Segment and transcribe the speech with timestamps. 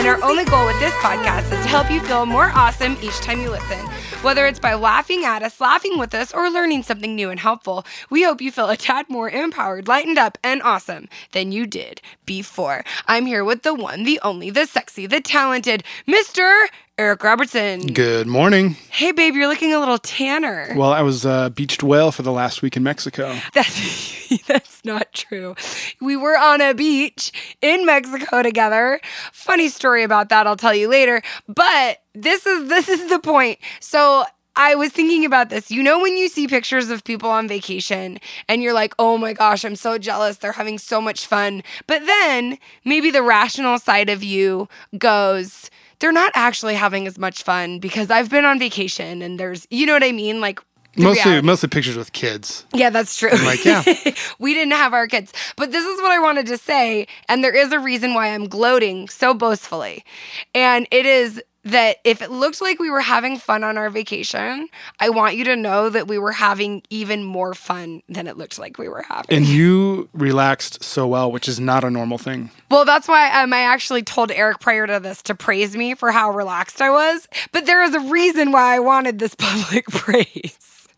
[0.00, 3.18] And our only goal with this podcast is to help you feel more awesome each
[3.18, 3.86] time you listen.
[4.22, 7.84] Whether it's by laughing at us, laughing with us, or learning something new and helpful,
[8.08, 12.00] we hope you feel a tad more empowered, lightened up, and awesome than you did
[12.24, 12.82] before.
[13.08, 16.68] I'm here with the one, the only, the sexy, the talented Mr.
[17.00, 17.86] Eric Robertson.
[17.86, 18.76] Good morning.
[18.90, 20.74] Hey, babe, you're looking a little tanner.
[20.76, 23.38] Well, I was uh, beached whale for the last week in Mexico.
[23.54, 25.54] That's that's not true.
[26.02, 29.00] We were on a beach in Mexico together.
[29.32, 31.22] Funny story about that, I'll tell you later.
[31.48, 33.60] But this is this is the point.
[33.80, 35.70] So I was thinking about this.
[35.70, 39.32] You know, when you see pictures of people on vacation and you're like, oh my
[39.32, 40.36] gosh, I'm so jealous.
[40.36, 41.62] They're having so much fun.
[41.86, 45.70] But then maybe the rational side of you goes,
[46.00, 49.86] they're not actually having as much fun because I've been on vacation and there's, you
[49.86, 50.40] know what I mean?
[50.40, 50.60] Like,
[50.96, 51.46] Mostly, reality.
[51.46, 52.66] mostly pictures with kids.
[52.74, 53.30] Yeah, that's true.
[53.30, 53.84] like, yeah.
[54.40, 55.32] we didn't have our kids.
[55.54, 57.06] But this is what I wanted to say.
[57.28, 60.04] And there is a reason why I'm gloating so boastfully.
[60.52, 64.68] And it is that if it looked like we were having fun on our vacation,
[64.98, 68.58] I want you to know that we were having even more fun than it looked
[68.58, 69.36] like we were having.
[69.36, 72.50] And you relaxed so well, which is not a normal thing.
[72.70, 76.12] Well, that's why um, I actually told Eric prior to this to praise me for
[76.12, 77.28] how relaxed I was.
[77.52, 80.88] But there is a reason why I wanted this public praise.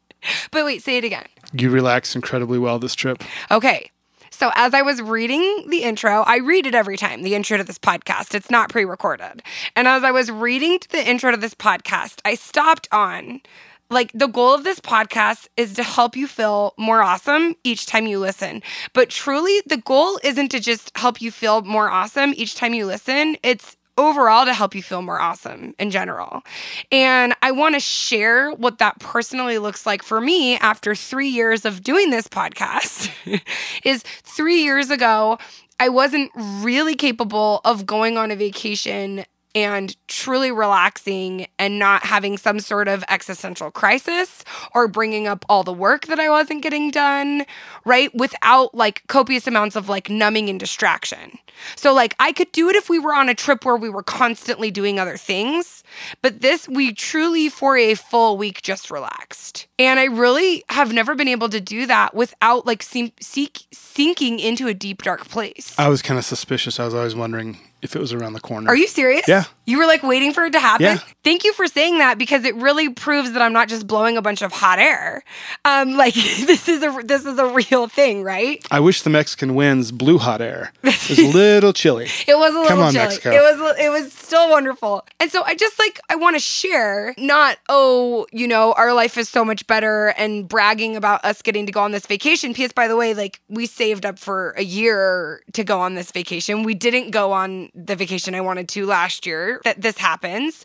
[0.52, 1.26] But wait, say it again.
[1.52, 3.22] You relaxed incredibly well this trip.
[3.50, 3.90] Okay.
[4.32, 7.64] So, as I was reading the intro, I read it every time, the intro to
[7.64, 8.34] this podcast.
[8.34, 9.42] It's not pre recorded.
[9.76, 13.42] And as I was reading the intro to this podcast, I stopped on
[13.90, 18.06] like the goal of this podcast is to help you feel more awesome each time
[18.06, 18.62] you listen.
[18.94, 22.86] But truly, the goal isn't to just help you feel more awesome each time you
[22.86, 23.36] listen.
[23.42, 26.42] It's overall to help you feel more awesome in general.
[26.90, 31.64] And I want to share what that personally looks like for me after 3 years
[31.64, 33.10] of doing this podcast.
[33.84, 35.38] is 3 years ago
[35.82, 42.38] I wasn't really capable of going on a vacation and truly relaxing and not having
[42.38, 46.90] some sort of existential crisis or bringing up all the work that I wasn't getting
[46.90, 47.44] done,
[47.84, 48.14] right?
[48.14, 51.38] Without like copious amounts of like numbing and distraction.
[51.76, 54.02] So, like, I could do it if we were on a trip where we were
[54.02, 55.82] constantly doing other things,
[56.22, 59.66] but this, we truly for a full week just relaxed.
[59.78, 64.66] And I really have never been able to do that without like seek, sinking into
[64.66, 65.74] a deep, dark place.
[65.78, 66.80] I was kind of suspicious.
[66.80, 68.68] I was always wondering if it was around the corner.
[68.68, 69.26] Are you serious?
[69.26, 69.44] Yeah.
[69.66, 70.86] You were like waiting for it to happen?
[70.86, 70.98] Yeah.
[71.24, 74.22] Thank you for saying that because it really proves that I'm not just blowing a
[74.22, 75.24] bunch of hot air.
[75.64, 78.64] Um, like this is a this is a real thing, right?
[78.70, 80.72] I wish the Mexican winds blew hot air.
[81.02, 82.08] It was a little chilly.
[82.28, 83.04] It was a little Come on, chilly.
[83.06, 83.30] Mexico.
[83.30, 85.04] It was it was still wonderful.
[85.18, 89.18] And so I just like I want to share not oh, you know, our life
[89.18, 92.54] is so much better and bragging about us getting to go on this vacation.
[92.54, 92.72] P.S.
[92.72, 96.62] by the way, like we saved up for a year to go on this vacation.
[96.62, 100.64] We didn't go on the vacation I wanted to last year that this happens.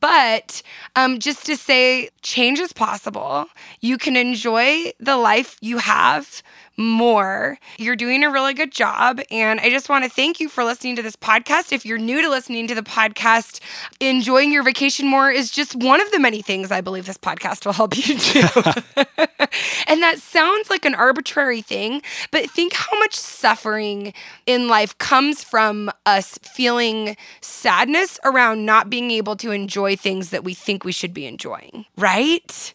[0.00, 0.62] But
[0.96, 3.46] um just to say change is possible.
[3.80, 6.42] You can enjoy the life you have
[6.80, 7.58] more.
[7.78, 9.20] You're doing a really good job.
[9.30, 11.72] And I just want to thank you for listening to this podcast.
[11.72, 13.60] If you're new to listening to the podcast,
[14.00, 17.66] enjoying your vacation more is just one of the many things I believe this podcast
[17.66, 18.40] will help you do.
[19.86, 24.12] and that sounds like an arbitrary thing, but think how much suffering
[24.46, 30.44] in life comes from us feeling sadness around not being able to enjoy things that
[30.44, 32.74] we think we should be enjoying, right?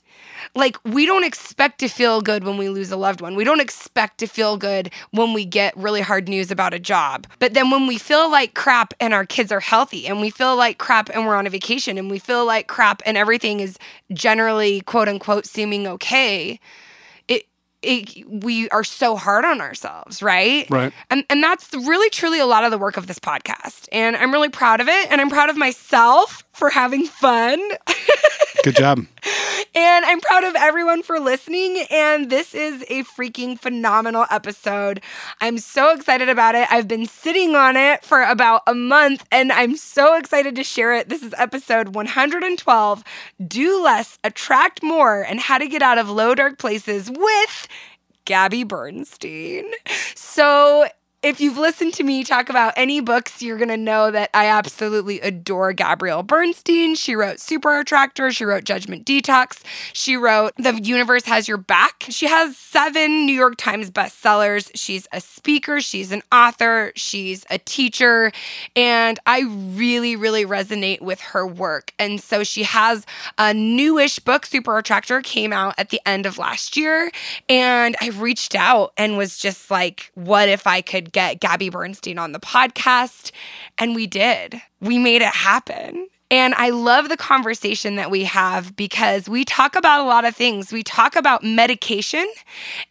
[0.54, 3.36] Like we don't expect to feel good when we lose a loved one.
[3.36, 7.28] We don't expect to feel good when we get really hard news about a job.
[7.40, 10.56] But then when we feel like crap and our kids are healthy and we feel
[10.56, 13.78] like crap and we're on a vacation and we feel like crap and everything is
[14.14, 16.60] generally quote unquote seeming okay,
[17.28, 17.44] it
[17.82, 20.68] it, we are so hard on ourselves, right?
[20.70, 20.94] Right.
[21.10, 23.88] And and that's really truly a lot of the work of this podcast.
[23.92, 27.60] And I'm really proud of it and I'm proud of myself for having fun.
[28.64, 29.06] Good job.
[29.76, 31.86] And I'm proud of everyone for listening.
[31.92, 35.02] And this is a freaking phenomenal episode.
[35.42, 36.68] I'm so excited about it.
[36.72, 40.96] I've been sitting on it for about a month and I'm so excited to share
[40.96, 41.10] it.
[41.10, 43.04] This is episode 112
[43.46, 47.68] Do Less, Attract More, and How to Get Out of Low Dark Places with
[48.24, 49.66] Gabby Bernstein.
[50.16, 50.88] So,
[51.26, 54.46] if you've listened to me talk about any books, you're going to know that I
[54.46, 56.94] absolutely adore Gabrielle Bernstein.
[56.94, 62.06] She wrote Super Attractor, she wrote Judgment Detox, she wrote The Universe Has Your Back.
[62.10, 64.70] She has seven New York Times bestsellers.
[64.76, 68.32] She's a speaker, she's an author, she's a teacher,
[68.76, 69.42] and I
[69.74, 71.92] really, really resonate with her work.
[71.98, 73.04] And so she has
[73.40, 77.10] a newish book, Super Attractor, came out at the end of last year.
[77.50, 82.20] And I reached out and was just like, what if I could get Gabby Bernstein
[82.20, 83.32] on the podcast.
[83.78, 84.62] And we did.
[84.82, 86.08] We made it happen.
[86.30, 90.36] And I love the conversation that we have because we talk about a lot of
[90.36, 90.74] things.
[90.74, 92.28] We talk about medication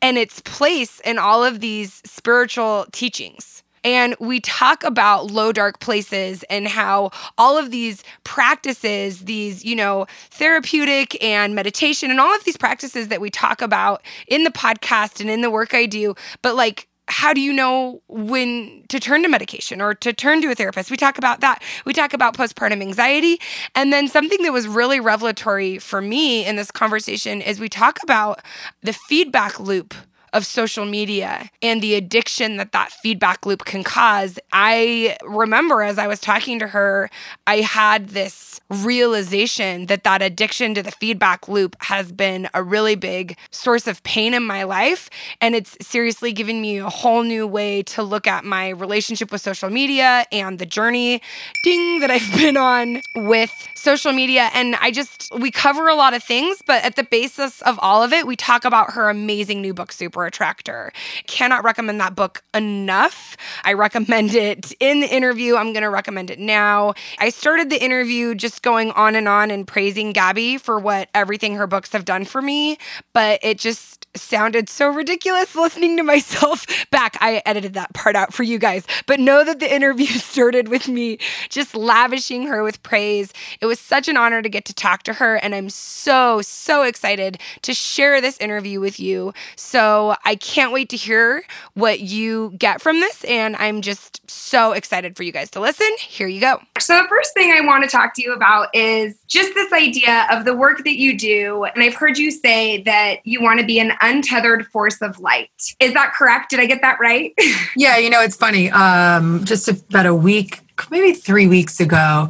[0.00, 3.62] and its place in all of these spiritual teachings.
[3.82, 9.76] And we talk about low dark places and how all of these practices, these, you
[9.76, 14.50] know, therapeutic and meditation and all of these practices that we talk about in the
[14.50, 18.98] podcast and in the work I do, but like how do you know when to
[18.98, 20.90] turn to medication or to turn to a therapist?
[20.90, 21.62] We talk about that.
[21.84, 23.40] We talk about postpartum anxiety.
[23.74, 28.02] And then something that was really revelatory for me in this conversation is we talk
[28.02, 28.40] about
[28.82, 29.94] the feedback loop
[30.34, 34.38] of social media and the addiction that that feedback loop can cause.
[34.52, 37.08] I remember as I was talking to her,
[37.46, 42.96] I had this realization that that addiction to the feedback loop has been a really
[42.96, 45.08] big source of pain in my life.
[45.40, 49.40] And it's seriously given me a whole new way to look at my relationship with
[49.40, 51.22] social media and the journey,
[51.62, 54.50] ding, that I've been on with social media.
[54.52, 58.02] And I just, we cover a lot of things, but at the basis of all
[58.02, 60.92] of it, we talk about her amazing new book, Super Attractor.
[61.26, 63.36] Cannot recommend that book enough.
[63.64, 65.56] I recommend it in the interview.
[65.56, 66.94] I'm going to recommend it now.
[67.18, 71.56] I started the interview just going on and on and praising Gabby for what everything
[71.56, 72.78] her books have done for me,
[73.12, 77.16] but it just sounded so ridiculous listening to myself back.
[77.20, 80.88] I edited that part out for you guys, but know that the interview started with
[80.88, 81.18] me
[81.48, 83.32] just lavishing her with praise.
[83.60, 86.82] It was such an honor to get to talk to her, and I'm so, so
[86.82, 89.32] excited to share this interview with you.
[89.56, 91.44] So I can't wait to hear
[91.75, 95.87] what you get from this, and I'm just so excited for you guys to listen.
[95.99, 96.61] Here you go.
[96.78, 100.26] So, the first thing I want to talk to you about is just this idea
[100.31, 101.64] of the work that you do.
[101.64, 105.50] And I've heard you say that you want to be an untethered force of light.
[105.81, 106.50] Is that correct?
[106.50, 107.32] Did I get that right?
[107.76, 108.70] yeah, you know, it's funny.
[108.70, 110.60] Um, just about a week,
[110.90, 112.28] maybe three weeks ago,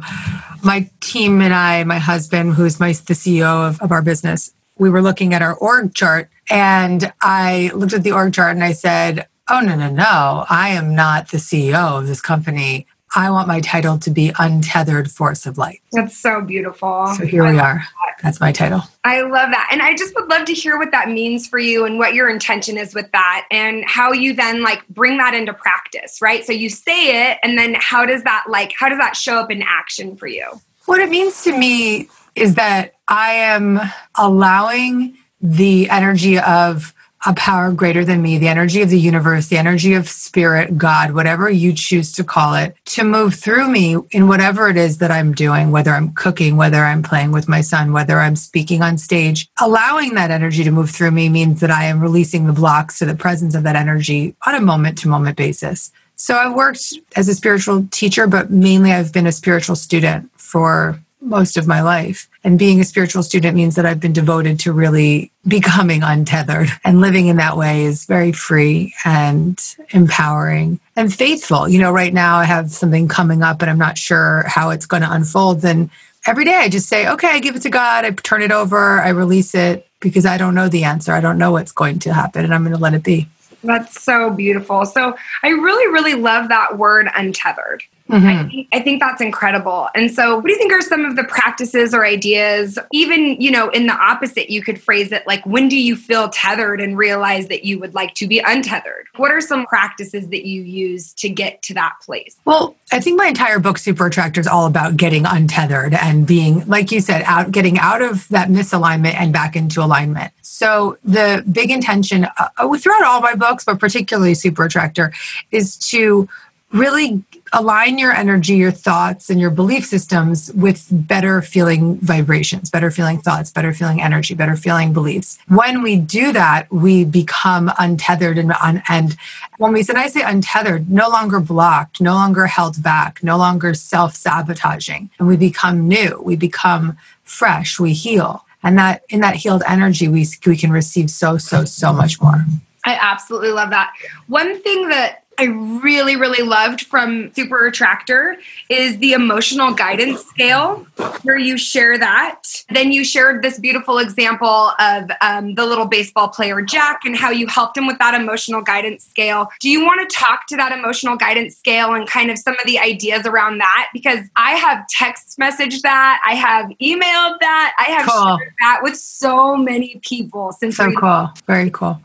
[0.63, 4.89] my team and I, my husband, who's my the CEO of, of our business, we
[4.89, 8.73] were looking at our org chart and I looked at the org chart and I
[8.73, 10.45] said, Oh, no, no, no.
[10.49, 12.87] I am not the CEO of this company.
[13.15, 15.81] I want my title to be Untethered Force of Light.
[15.91, 17.07] That's so beautiful.
[17.15, 17.83] So here we are.
[18.23, 18.81] That's my title.
[19.03, 19.69] I love that.
[19.71, 22.27] And I just would love to hear what that means for you and what your
[22.27, 26.43] intention is with that and how you then like bring that into practice, right?
[26.43, 29.51] So you say it and then how does that like how does that show up
[29.51, 30.59] in action for you?
[30.85, 33.79] What it means to me is that I am
[34.15, 36.93] allowing the energy of
[37.25, 41.13] a power greater than me, the energy of the universe, the energy of spirit, God,
[41.13, 45.09] whatever you choose to call it, to move through me in whatever it is that
[45.09, 48.99] I'm doing, whether I'm cooking, whether I'm playing with my son, whether I'm speaking on
[48.99, 49.49] stage.
[49.59, 53.05] Allowing that energy to move through me means that I am releasing the blocks to
[53.05, 55.91] the presence of that energy on a moment to moment basis.
[56.15, 60.99] So I've worked as a spiritual teacher, but mainly I've been a spiritual student for
[61.25, 62.29] most of my life.
[62.43, 66.69] And being a spiritual student means that I've been devoted to really becoming untethered.
[66.83, 69.59] And living in that way is very free and
[69.91, 71.67] empowering and faithful.
[71.67, 74.85] You know, right now I have something coming up and I'm not sure how it's
[74.85, 75.61] going to unfold.
[75.61, 75.89] Then
[76.25, 78.99] every day I just say, okay, I give it to God, I turn it over,
[79.01, 81.11] I release it because I don't know the answer.
[81.11, 83.27] I don't know what's going to happen and I'm going to let it be.
[83.63, 84.85] That's so beautiful.
[84.85, 87.83] So I really, really love that word untethered.
[88.09, 88.27] Mm-hmm.
[88.27, 89.89] I, think, I think that's incredible.
[89.95, 92.77] And so, what do you think are some of the practices or ideas?
[92.93, 96.29] Even, you know, in the opposite, you could phrase it like, when do you feel
[96.29, 99.07] tethered and realize that you would like to be untethered?
[99.15, 102.37] What are some practices that you use to get to that place?
[102.45, 106.63] Well, I think my entire book, Super Attractor, is all about getting untethered and being,
[106.67, 110.31] like you said, out, getting out of that misalignment and back into alignment.
[110.43, 115.11] So, the big intention uh, throughout all my books, but particularly Super Attractor,
[115.49, 116.29] is to
[116.71, 117.23] really
[117.55, 123.19] align your energy, your thoughts, and your belief systems with better feeling vibrations, better feeling
[123.19, 125.39] thoughts, better feeling energy, better feeling beliefs.
[125.47, 128.53] When we do that, we become untethered and,
[128.89, 129.15] and
[129.57, 133.73] when we said I say untethered, no longer blocked, no longer held back, no longer
[133.73, 138.45] self-sabotaging, and we become new, we become fresh, we heal.
[138.63, 142.45] And that in that healed energy, we, we can receive so, so, so much more.
[142.85, 143.93] I absolutely love that.
[144.27, 148.37] One thing that I really, really loved from Super Attractor
[148.69, 150.87] is the emotional guidance scale,
[151.23, 152.43] where you share that.
[152.69, 157.31] Then you shared this beautiful example of um, the little baseball player Jack and how
[157.31, 159.49] you helped him with that emotional guidance scale.
[159.59, 162.65] Do you want to talk to that emotional guidance scale and kind of some of
[162.65, 163.89] the ideas around that?
[163.93, 168.37] Because I have text messaged that, I have emailed that, I have cool.
[168.37, 170.77] shared that with so many people since.
[170.77, 171.99] So cool, very cool.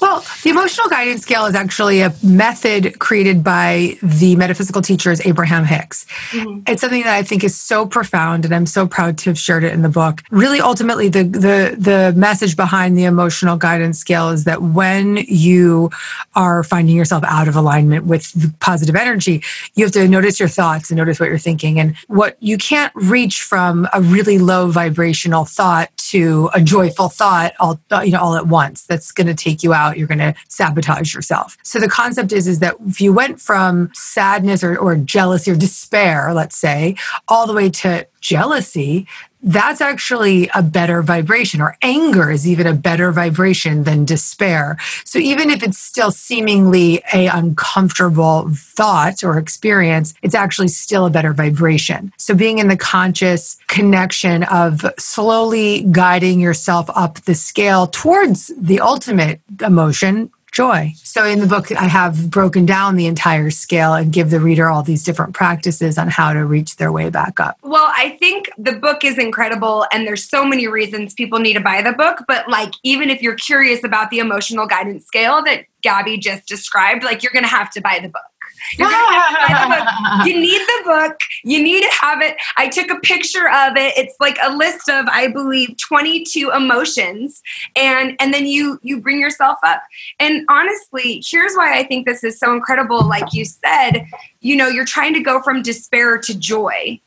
[0.00, 5.20] Well, the emotional guidance scale is actually a method method created by the metaphysical teachers
[5.26, 6.06] Abraham Hicks.
[6.30, 6.68] Mhm.
[6.68, 9.64] It's something that I think is so profound, and I'm so proud to have shared
[9.64, 10.22] it in the book.
[10.30, 15.90] Really, ultimately, the the the message behind the emotional guidance scale is that when you
[16.34, 19.42] are finding yourself out of alignment with the positive energy,
[19.74, 21.78] you have to notice your thoughts and notice what you're thinking.
[21.78, 27.52] And what you can't reach from a really low vibrational thought to a joyful thought
[27.60, 28.82] all you know all at once.
[28.82, 29.98] That's going to take you out.
[29.98, 31.56] You're going to sabotage yourself.
[31.62, 35.56] So the concept is is that if you went from sadness or, or jealousy or
[35.56, 36.96] despair, let's say,
[37.28, 39.06] all the way to jealousy,
[39.46, 44.78] that's actually a better vibration, or anger is even a better vibration than despair.
[45.04, 51.10] So even if it's still seemingly a uncomfortable thought or experience, it's actually still a
[51.10, 52.10] better vibration.
[52.16, 58.80] So being in the conscious connection of slowly guiding yourself up the scale towards the
[58.80, 60.92] ultimate emotion, joy.
[61.02, 64.70] So in the book, I have broken down the entire scale and give the reader
[64.70, 67.58] all these different practices on how to reach their way back up.
[67.62, 71.60] Well, I think the book is incredible, and there's so many reasons people need to
[71.60, 72.24] buy the book.
[72.28, 77.02] But like, even if you're curious about the emotional guidance scale that Gabby just described,
[77.02, 78.22] like, you're going to have to buy the book.
[78.78, 80.26] You're gonna have to buy the book.
[80.26, 81.16] You need the book.
[81.42, 82.36] You need to have it.
[82.56, 83.96] I took a picture of it.
[83.96, 87.42] It's like a list of, I believe, 22 emotions,
[87.76, 89.82] and and then you you bring yourself up.
[90.18, 93.06] And honestly, here's why I think this is so incredible.
[93.06, 94.06] Like you said,
[94.40, 97.00] you know, you're trying to go from despair to joy,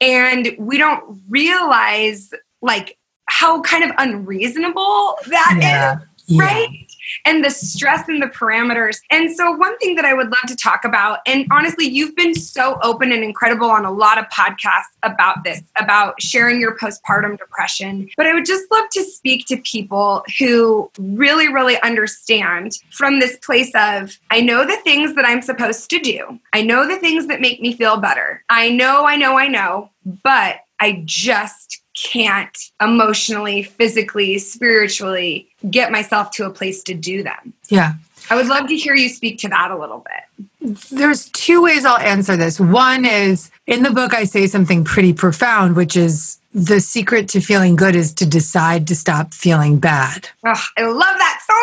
[0.00, 5.98] and we don't realize like how kind of unreasonable that is Yeah.
[6.26, 6.42] Yeah.
[6.44, 6.91] right?
[7.24, 9.00] And the stress and the parameters.
[9.10, 12.34] And so, one thing that I would love to talk about, and honestly, you've been
[12.34, 17.38] so open and incredible on a lot of podcasts about this, about sharing your postpartum
[17.38, 18.08] depression.
[18.16, 23.36] But I would just love to speak to people who really, really understand from this
[23.38, 27.26] place of I know the things that I'm supposed to do, I know the things
[27.26, 28.44] that make me feel better.
[28.48, 36.30] I know, I know, I know, but I just can't emotionally, physically, spiritually get myself
[36.32, 37.52] to a place to do them.
[37.68, 37.94] Yeah.
[38.30, 40.78] I would love to hear you speak to that a little bit.
[40.90, 42.60] There's two ways I'll answer this.
[42.60, 47.40] One is in the book, I say something pretty profound, which is the secret to
[47.40, 50.28] feeling good is to decide to stop feeling bad.
[50.46, 51.54] Ugh, I love that so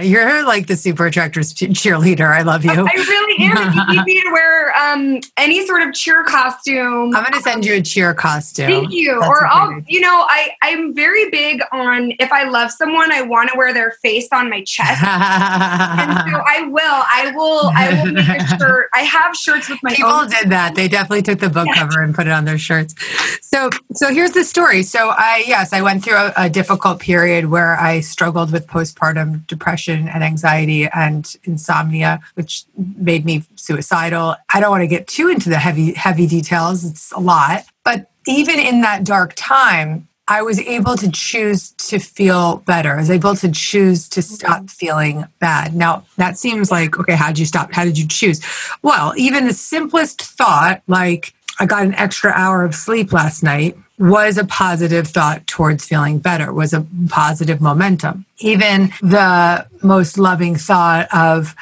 [0.00, 0.02] much.
[0.06, 2.32] You're like the super attractors cheerleader.
[2.34, 2.70] I love you.
[2.70, 3.56] I really am.
[3.68, 7.40] If you need me to wear um, any sort of cheer costume, I'm going to
[7.42, 8.68] send you a cheer costume.
[8.68, 9.18] Thank you.
[9.20, 13.20] That's or I'll, you know, I I'm very big on if I love someone, I
[13.22, 15.02] want to wear their face on my chest.
[15.02, 15.06] And so
[16.46, 16.80] I will.
[16.84, 17.70] I will.
[17.74, 18.88] I will make a shirt.
[18.94, 20.28] I have shirts with my People own.
[20.30, 20.74] did that.
[20.74, 21.74] They definitely took the book Yeah.
[21.74, 22.94] cover and put it on their shirts.
[23.40, 24.82] So, so here's the story.
[24.82, 29.46] So, I yes, I went through a, a difficult period where I struggled with postpartum
[29.46, 34.36] depression and anxiety and insomnia, which made me suicidal.
[34.52, 36.84] I don't want to get too into the heavy heavy details.
[36.84, 40.08] It's a lot, but even in that dark time.
[40.28, 42.94] I was able to choose to feel better.
[42.94, 44.34] I was able to choose to mm-hmm.
[44.34, 45.72] stop feeling bad.
[45.72, 47.72] Now, that seems like, okay, how did you stop?
[47.72, 48.40] How did you choose?
[48.82, 53.76] Well, even the simplest thought, like I got an extra hour of sleep last night,
[53.98, 58.26] was a positive thought towards feeling better, was a positive momentum.
[58.38, 61.54] Even the most loving thought of,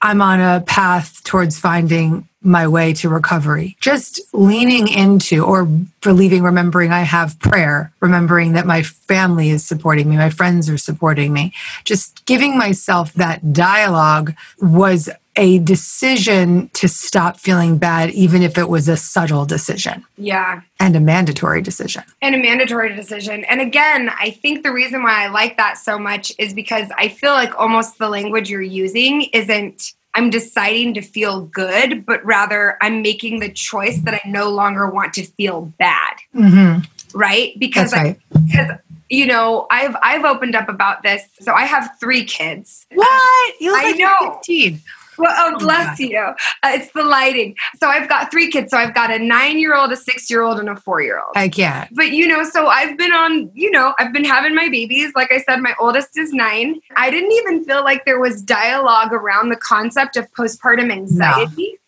[0.00, 3.76] I'm on a path towards finding my way to recovery.
[3.80, 5.64] Just leaning into or
[6.00, 10.78] believing, remembering I have prayer, remembering that my family is supporting me, my friends are
[10.78, 11.52] supporting me.
[11.84, 18.68] Just giving myself that dialogue was a decision to stop feeling bad, even if it
[18.68, 20.60] was a subtle decision Yeah.
[20.78, 22.02] and a mandatory decision.
[22.20, 23.44] and a mandatory decision.
[23.44, 27.08] And again, I think the reason why I like that so much is because I
[27.08, 32.76] feel like almost the language you're using isn't I'm deciding to feel good, but rather
[32.82, 37.18] I'm making the choice that I no longer want to feel bad, Mm-hmm.
[37.18, 37.58] right?
[37.58, 38.18] Because right.
[38.34, 38.70] I, because
[39.08, 41.22] you know, I've I've opened up about this.
[41.40, 42.86] So I have 3 kids.
[42.92, 43.54] What?
[43.60, 44.34] You look I like know.
[44.36, 44.80] 15.
[45.22, 46.18] Well, oh, Oh, bless you.
[46.18, 47.54] Uh, it's the lighting.
[47.80, 48.70] So I've got three kids.
[48.70, 51.20] So I've got a nine year old, a six year old, and a four year
[51.20, 51.32] old.
[51.36, 51.94] I can't.
[51.94, 55.12] But you know, so I've been on, you know, I've been having my babies.
[55.14, 56.80] Like I said, my oldest is nine.
[56.96, 61.72] I didn't even feel like there was dialogue around the concept of postpartum anxiety.
[61.72, 61.78] No.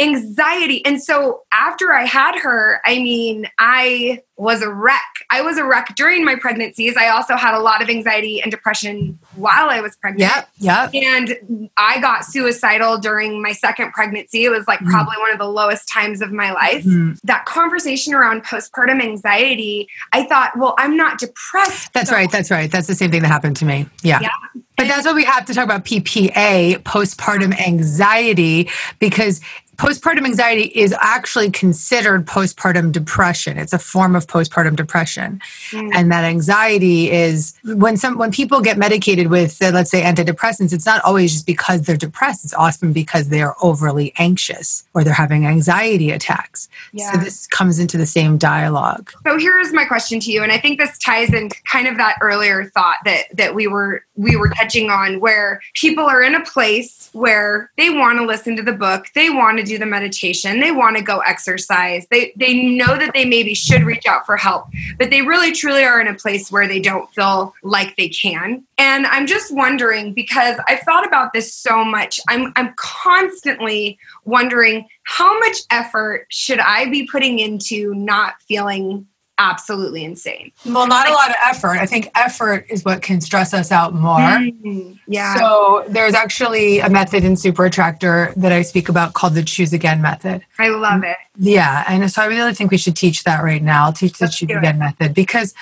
[0.00, 0.84] Anxiety.
[0.84, 5.00] And so after I had her, I mean, I was a wreck.
[5.30, 6.96] I was a wreck during my pregnancies.
[6.96, 10.32] I also had a lot of anxiety and depression while I was pregnant.
[10.34, 10.48] Yep.
[10.92, 10.94] Yep.
[10.94, 14.44] And I got suicidal during my second pregnancy.
[14.44, 14.90] It was like Mm.
[14.90, 16.82] probably one of the lowest times of my life.
[16.84, 17.16] Mhm.
[17.22, 21.92] That conversation around postpartum anxiety, I thought, well, I'm not depressed.
[21.92, 22.30] That's so- right.
[22.30, 22.68] That's right.
[22.70, 23.86] That's the same thing that happened to me.
[24.02, 24.18] Yeah.
[24.20, 24.28] Yeah.
[24.76, 29.40] But that's what we have to talk about PPA, postpartum anxiety, because
[29.76, 33.58] postpartum anxiety is actually considered postpartum depression.
[33.58, 35.40] It's a form of postpartum depression.
[35.70, 35.90] Mm.
[35.94, 40.72] and that anxiety is when some when people get medicated with uh, let's say antidepressants
[40.72, 42.44] it's not always just because they're depressed.
[42.44, 46.68] It's often because they are overly anxious or they're having anxiety attacks.
[46.92, 47.12] Yeah.
[47.12, 49.12] so this comes into the same dialogue.
[49.26, 52.16] So here's my question to you and i think this ties in kind of that
[52.20, 56.44] earlier thought that that we were we were touching on where people are in a
[56.44, 60.60] place where they want to listen to the book they want to do the meditation,
[60.60, 62.06] they want to go exercise.
[62.10, 64.66] They they know that they maybe should reach out for help,
[64.98, 68.64] but they really truly are in a place where they don't feel like they can.
[68.78, 72.20] And I'm just wondering because I've thought about this so much.
[72.28, 79.06] I'm I'm constantly wondering how much effort should I be putting into not feeling
[79.38, 80.52] absolutely insane.
[80.64, 81.78] Well, not a lot of effort.
[81.78, 84.18] I think effort is what can stress us out more.
[84.18, 84.92] Mm-hmm.
[85.08, 85.36] Yeah.
[85.36, 89.72] So there's actually a method in Super Attractor that I speak about called the Choose
[89.72, 90.44] Again method.
[90.58, 91.16] I love it.
[91.36, 91.84] Yeah.
[91.88, 94.50] And so I really think we should teach that right now, teach the Let's Choose
[94.50, 95.54] Again method because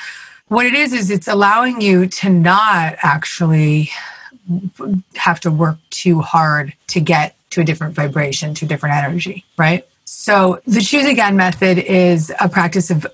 [0.49, 3.91] what it is is it's allowing you to not actually
[5.14, 9.45] have to work too hard to get to a different vibration, to a different energy,
[9.57, 9.87] right?
[10.14, 13.07] So, the choose again method is a practice of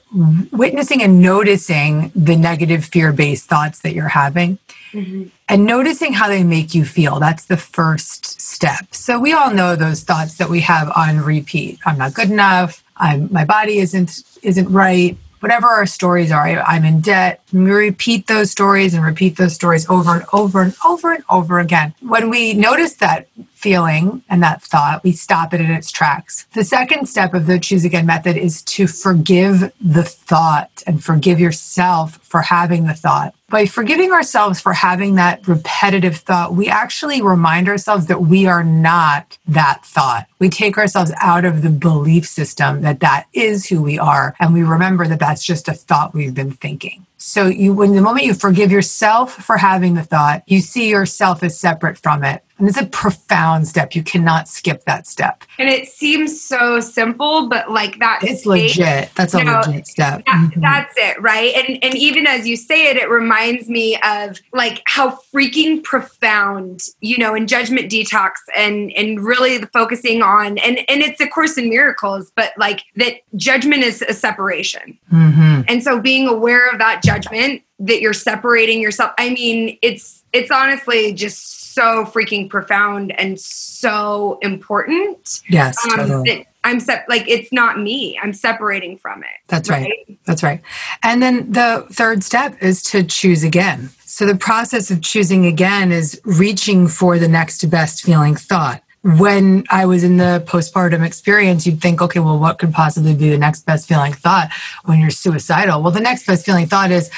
[0.52, 4.59] witnessing and noticing the negative fear based thoughts that you're having
[4.90, 5.28] mm-hmm.
[5.49, 7.21] and noticing how they make you feel.
[7.21, 8.95] That's the first step.
[8.95, 12.83] So, we all know those thoughts that we have on repeat I'm not good enough.
[12.97, 17.43] I'm, my body isn't isn't right whatever our stories are, I, am in debt.
[17.52, 21.61] We repeat those stories and repeat those stories over and over and over and over
[21.61, 21.95] again.
[22.00, 23.28] When we notice that
[23.59, 26.47] feeling and that thought, we stop it in its tracks.
[26.53, 31.41] The second step of the choose again method is to forgive the thought and forgive
[31.41, 33.35] yourself for having the thought.
[33.50, 38.62] By forgiving ourselves for having that repetitive thought, we actually remind ourselves that we are
[38.62, 40.29] not that thought.
[40.38, 44.37] We take ourselves out of the belief system that that is who we are.
[44.38, 47.07] And we remember that that's just a thought we've been thinking.
[47.16, 51.42] So you, when the moment you forgive yourself for having the thought, you see yourself
[51.42, 52.44] as separate from it.
[52.59, 53.94] And it's a profound step.
[53.94, 55.44] You cannot skip that step.
[55.59, 58.21] And it seems so simple, but like that.
[58.23, 59.11] It's legit.
[59.14, 60.25] That's a know, legit step.
[60.27, 60.61] That, mm-hmm.
[60.61, 61.55] That's it, right?
[61.55, 66.83] And and even as you say it, it reminds me of like how freaking profound,
[67.01, 71.57] you know, in judgment detox and and really focusing on and and it's a course
[71.57, 74.99] in miracles, but like that judgment is a separation.
[75.12, 75.62] Mm-hmm.
[75.68, 79.12] And so being aware of that judgment that you're separating yourself.
[79.18, 85.43] I mean, it's it's honestly just so freaking profound and so important.
[85.49, 86.47] Yes, um, totally.
[86.64, 88.19] I'm se- like it's not me.
[88.21, 89.29] I'm separating from it.
[89.47, 89.83] That's right?
[90.09, 90.19] right.
[90.27, 90.61] That's right.
[91.03, 93.91] And then the third step is to choose again.
[94.05, 99.64] So the process of choosing again is reaching for the next best feeling thought when
[99.71, 103.38] I was in the postpartum experience, you'd think, okay, well, what could possibly be the
[103.38, 104.51] next best feeling thought
[104.85, 105.83] when you're suicidal?
[105.83, 107.11] Well, the next best feeling thought is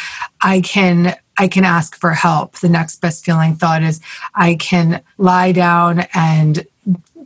[0.42, 2.58] I can I can ask for help.
[2.58, 4.00] The next best feeling thought is
[4.34, 6.66] I can lie down and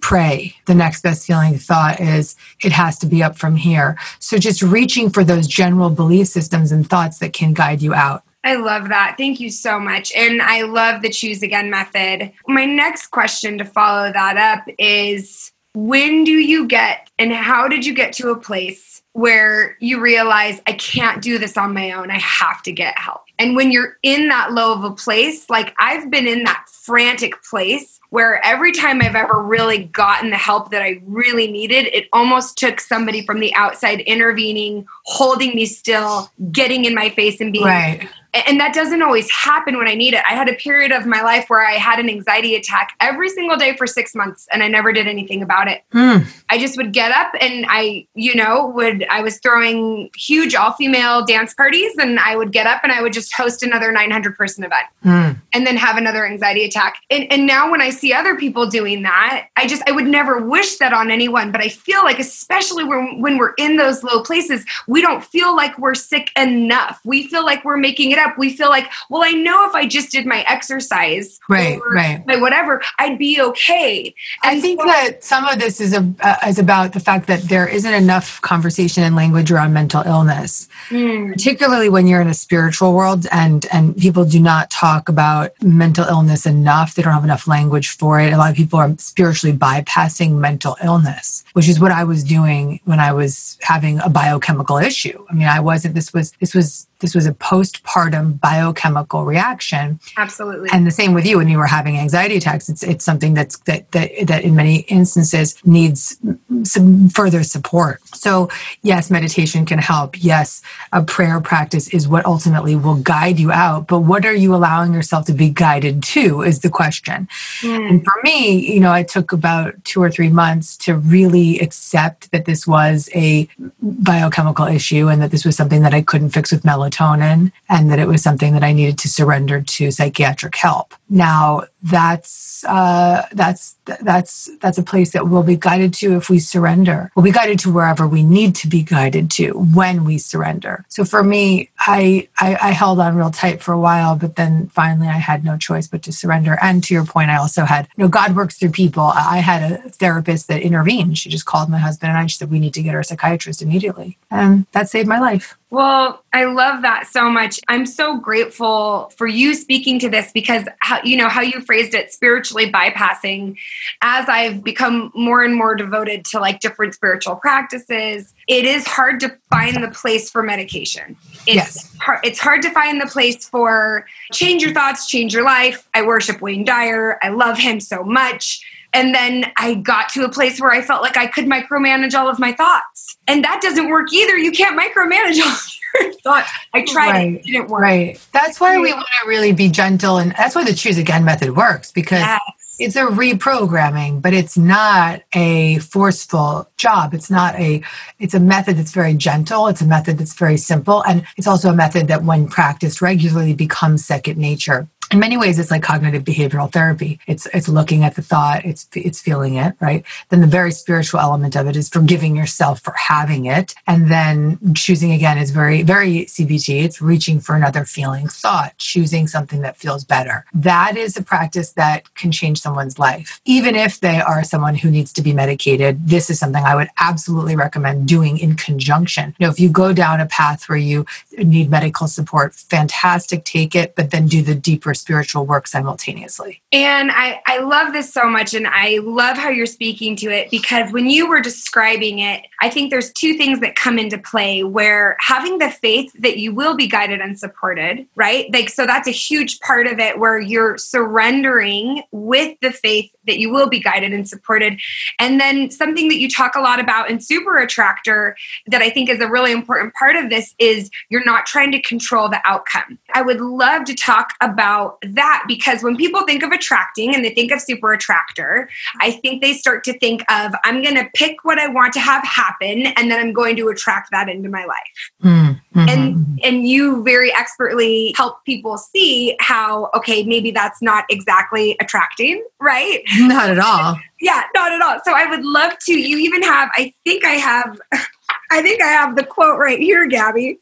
[0.01, 0.55] pray.
[0.67, 3.99] The next best feeling thought is it has to be up from here.
[4.19, 8.23] So just reaching for those general belief systems and thoughts that can guide you out.
[8.45, 9.15] I love that.
[9.17, 10.13] Thank you so much.
[10.13, 12.31] And I love the choose again method.
[12.47, 17.87] My next question to follow that up is when do you get and how did
[17.87, 22.11] you get to a place where you realize I can't do this on my own?
[22.11, 23.24] I have to get help.
[23.39, 27.43] And when you're in that low of a place, like I've been in that frantic
[27.43, 32.09] place where every time I've ever really gotten the help that I really needed, it
[32.13, 37.53] almost took somebody from the outside intervening, holding me still, getting in my face and
[37.53, 40.23] being right and that doesn't always happen when I need it.
[40.29, 43.57] I had a period of my life where I had an anxiety attack every single
[43.57, 45.83] day for six months and I never did anything about it.
[45.93, 46.27] Mm.
[46.51, 50.73] I just would get up and I, you know, would, I was throwing huge all
[50.73, 54.37] female dance parties and I would get up and I would just host another 900
[54.37, 55.37] person event mm.
[55.53, 56.97] and then have another anxiety attack.
[57.11, 60.45] And, and now when I see other people doing that, I just, I would never
[60.45, 61.53] wish that on anyone.
[61.53, 65.55] But I feel like, especially when, when we're in those low places, we don't feel
[65.55, 67.01] like we're sick enough.
[67.05, 69.87] We feel like we're making it up, we feel like, well, I know if I
[69.87, 74.15] just did my exercise, right, right, my whatever, I'd be okay.
[74.43, 77.27] And I think so- that some of this is a, uh, is about the fact
[77.27, 81.33] that there isn't enough conversation and language around mental illness, mm.
[81.33, 86.05] particularly when you're in a spiritual world and and people do not talk about mental
[86.05, 86.95] illness enough.
[86.95, 88.33] They don't have enough language for it.
[88.33, 92.81] A lot of people are spiritually bypassing mental illness, which is what I was doing
[92.85, 95.25] when I was having a biochemical issue.
[95.31, 95.95] I mean, I wasn't.
[95.95, 100.01] This was this was this was a postpartum biochemical reaction.
[100.17, 100.71] Absolutely.
[100.73, 102.71] And the same with you when you were having anxiety attacks.
[102.71, 106.17] It's it's something that's that that that in many instances needs
[106.63, 108.01] some further support.
[108.17, 108.49] So
[108.81, 110.15] yes, meditation can help.
[110.25, 110.63] Yes,
[110.93, 113.87] a prayer practice is what ultimately will guide you out.
[113.87, 117.29] But what are you allowing yourself to be guided to is the question.
[117.61, 117.91] Mm.
[117.91, 122.31] And for me, you know, it took about two or three months to really accept
[122.33, 123.47] that this was a
[123.83, 127.99] biochemical issue and that this was something that I couldn't fix with melatonin and that
[127.99, 130.95] it was something that I needed to surrender to psychiatric help.
[131.09, 136.39] Now, that's uh, that's that's that's a place that we'll be guided to if we
[136.39, 137.11] surrender.
[137.15, 140.87] We'll be guided to wherever we need to be guided to when we surrender.
[140.89, 144.69] So for me, I, I I held on real tight for a while, but then
[144.69, 146.59] finally I had no choice but to surrender.
[146.63, 149.05] And to your point, I also had you know God works through people.
[149.05, 151.19] I had a therapist that intervened.
[151.19, 152.27] She just called my husband and I.
[152.27, 155.59] She said we need to get our psychiatrist immediately, and that saved my life.
[155.75, 157.59] Well, I love that so much.
[157.67, 161.95] I'm so grateful for you speaking to this because how you know how you phrased
[161.95, 163.57] it spiritually bypassing
[164.01, 169.19] as I've become more and more devoted to like different spiritual practices, it is hard
[169.21, 171.17] to find the place for medication.
[171.45, 171.97] It's yes.
[171.97, 175.89] hard it's hard to find the place for change your thoughts, change your life.
[175.93, 177.19] I worship Wayne Dyer.
[177.21, 178.65] I love him so much.
[178.95, 182.29] And then I got to a place where I felt like I could micromanage all
[182.29, 183.17] of my thoughts.
[183.27, 184.39] And that doesn't work either.
[184.39, 186.49] You can't micromanage all your thoughts.
[186.73, 187.33] I tried right.
[187.33, 187.83] it, it didn't work.
[187.83, 188.27] Right.
[188.33, 190.19] That's why we want to really be gentle.
[190.19, 192.41] And that's why the choose again method works because yes.
[192.79, 197.15] it's a reprogramming, but it's not a forceful job.
[197.15, 197.83] It's not a,
[198.21, 199.67] it's a method that's very gentle.
[199.67, 201.03] It's a method that's very simple.
[201.05, 205.61] And it's also a method that when practiced regularly becomes second nature in many ways
[205.61, 207.21] it's like cognitive behavioral therapy.
[207.29, 210.05] It's it's looking at the thought it's it's feeling it right?
[210.31, 213.75] Then the very spiritual element of it is forgiving yourself for having it.
[213.87, 219.29] And then choosing again is very very cbt it's reaching for another feeling thought choosing
[219.29, 220.47] something that feels better.
[220.53, 223.41] That is a practice that can change someone's life.
[223.45, 226.89] Even if they are someone who needs to be medicated this is something i would
[226.99, 229.37] absolutely recommend doing in conjunction.
[229.39, 231.07] You know if you go down a path where you
[231.39, 236.63] need medical support fantastic take it but then do the deeper spiritual work simultaneously.
[236.73, 238.55] And I, I love this so much.
[238.55, 242.71] And I love how you're speaking to it because when you were describing it, I
[242.71, 246.75] think there's two things that come into play where having the faith that you will
[246.75, 248.51] be guided and supported, right?
[248.51, 253.39] Like, so that's a huge part of it where you're surrendering with the faith that
[253.39, 254.81] you will be guided and supported.
[255.19, 259.09] And then something that you talk a lot about in Super Attractor that I think
[259.09, 262.99] is a really important part of this is you're not trying to control the outcome.
[263.15, 267.35] I would love to talk about that because when people think of attracting and they
[267.35, 268.69] think of Super Attractor,
[269.01, 272.01] I think they start to think of I'm going to pick what I want to
[272.01, 275.11] have happen and then I'm going to attract that into my life.
[275.23, 275.55] Mm-hmm.
[275.77, 276.37] And hmm, hmm.
[276.43, 283.03] and you very expertly help people see how okay, maybe that's not exactly attracting, right?
[283.19, 283.99] Not at all.
[284.21, 284.99] yeah, not at all.
[285.05, 285.93] So I would love to.
[285.93, 287.79] You even have, I think I have.
[288.51, 290.59] I think I have the quote right here, Gabby.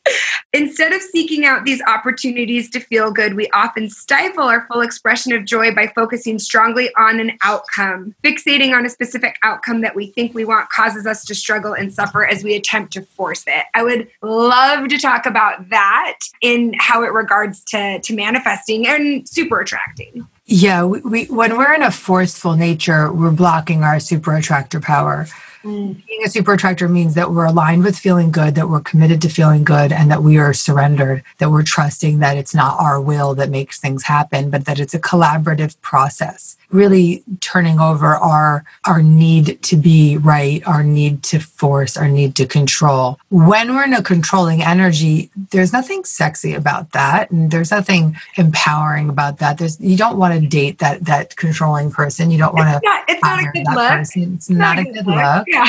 [0.53, 5.33] Instead of seeking out these opportunities to feel good, we often stifle our full expression
[5.33, 8.15] of joy by focusing strongly on an outcome.
[8.25, 11.93] Fixating on a specific outcome that we think we want causes us to struggle and
[11.93, 13.65] suffer as we attempt to force it.
[13.75, 19.29] I would love to talk about that in how it regards to, to manifesting and
[19.29, 20.27] super attracting.
[20.45, 25.27] Yeah, we, we, when we're in a forceful nature, we're blocking our super attractor power.
[25.63, 26.05] Mm.
[26.07, 29.29] Being a super attractor means that we're aligned with feeling good, that we're committed to
[29.29, 33.35] feeling good, and that we are surrendered, that we're trusting that it's not our will
[33.37, 39.03] that makes things happen, but that it's a collaborative process really turning over our our
[39.03, 43.95] need to be right our need to force our need to control when we're in
[43.95, 49.79] a controlling energy there's nothing sexy about that and there's nothing empowering about that there's
[49.81, 53.39] you don't want to date that that controlling person you don't want to it's not
[53.39, 54.35] a good look person.
[54.35, 55.47] it's not, not a good look, look.
[55.47, 55.67] Yeah.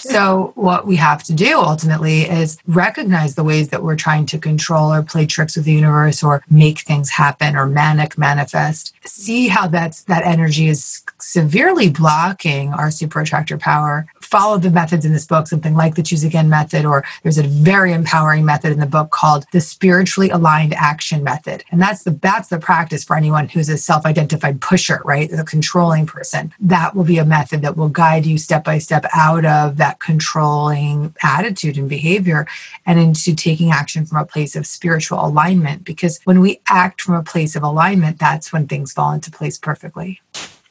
[0.00, 4.38] So, what we have to do ultimately is recognize the ways that we're trying to
[4.38, 8.94] control or play tricks with the universe or make things happen or manic manifest.
[9.04, 14.06] See how that's that energy is severely blocking our super attractor power.
[14.30, 17.42] Follow the methods in this book, something like the choose again method, or there's a
[17.42, 21.64] very empowering method in the book called the spiritually aligned action method.
[21.70, 25.28] And that's the that's the practice for anyone who's a self-identified pusher, right?
[25.28, 26.52] The controlling person.
[26.60, 29.98] That will be a method that will guide you step by step out of that
[29.98, 32.46] controlling attitude and behavior
[32.86, 35.84] and into taking action from a place of spiritual alignment.
[35.84, 39.58] Because when we act from a place of alignment, that's when things fall into place
[39.58, 40.20] perfectly.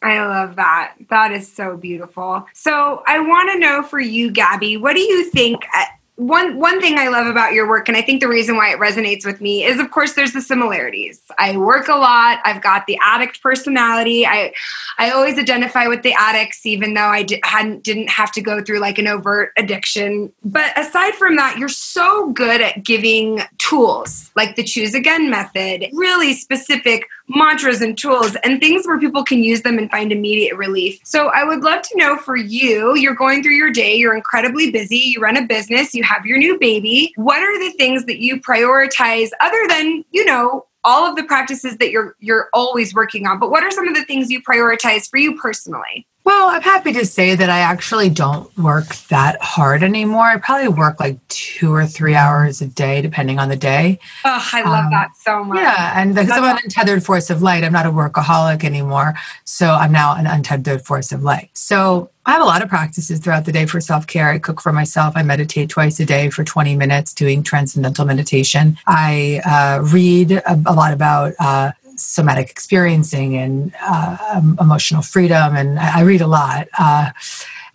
[0.02, 0.96] I love that.
[1.10, 2.48] That is so beautiful.
[2.54, 5.62] So, I want to know for you, Gabby, what do you think?
[5.76, 5.86] Uh,
[6.20, 8.78] one one thing I love about your work, and I think the reason why it
[8.80, 11.22] resonates with me is, of course, there's the similarities.
[11.38, 12.40] I work a lot.
[12.44, 14.26] I've got the addict personality.
[14.26, 14.52] I
[14.98, 18.80] I always identify with the addicts, even though I hadn't didn't have to go through
[18.80, 20.34] like an overt addiction.
[20.44, 25.88] But aside from that, you're so good at giving tools like the choose again method,
[25.94, 30.58] really specific mantras and tools and things where people can use them and find immediate
[30.58, 31.00] relief.
[31.04, 34.72] So I would love to know for you, you're going through your day, you're incredibly
[34.72, 37.14] busy, you run a business, you have your new baby.
[37.16, 41.78] What are the things that you prioritize other than, you know, all of the practices
[41.78, 45.10] that you're you're always working on, but what are some of the things you prioritize
[45.10, 46.08] for you personally?
[46.30, 50.26] Well, I'm happy to say that I actually don't work that hard anymore.
[50.26, 53.98] I probably work like two or three hours a day, depending on the day.
[54.24, 55.58] Oh, I love um, that so much.
[55.58, 56.00] Yeah.
[56.00, 59.16] And because I'm an untethered force of light, I'm not a workaholic anymore.
[59.44, 61.50] So I'm now an untethered force of light.
[61.54, 64.30] So I have a lot of practices throughout the day for self care.
[64.30, 65.14] I cook for myself.
[65.16, 68.78] I meditate twice a day for 20 minutes doing transcendental meditation.
[68.86, 75.56] I uh, read a, a, lot about uh, somatic experiencing and uh, emotional freedom.
[75.56, 76.68] And I, I read a lot.
[76.78, 77.12] Uh,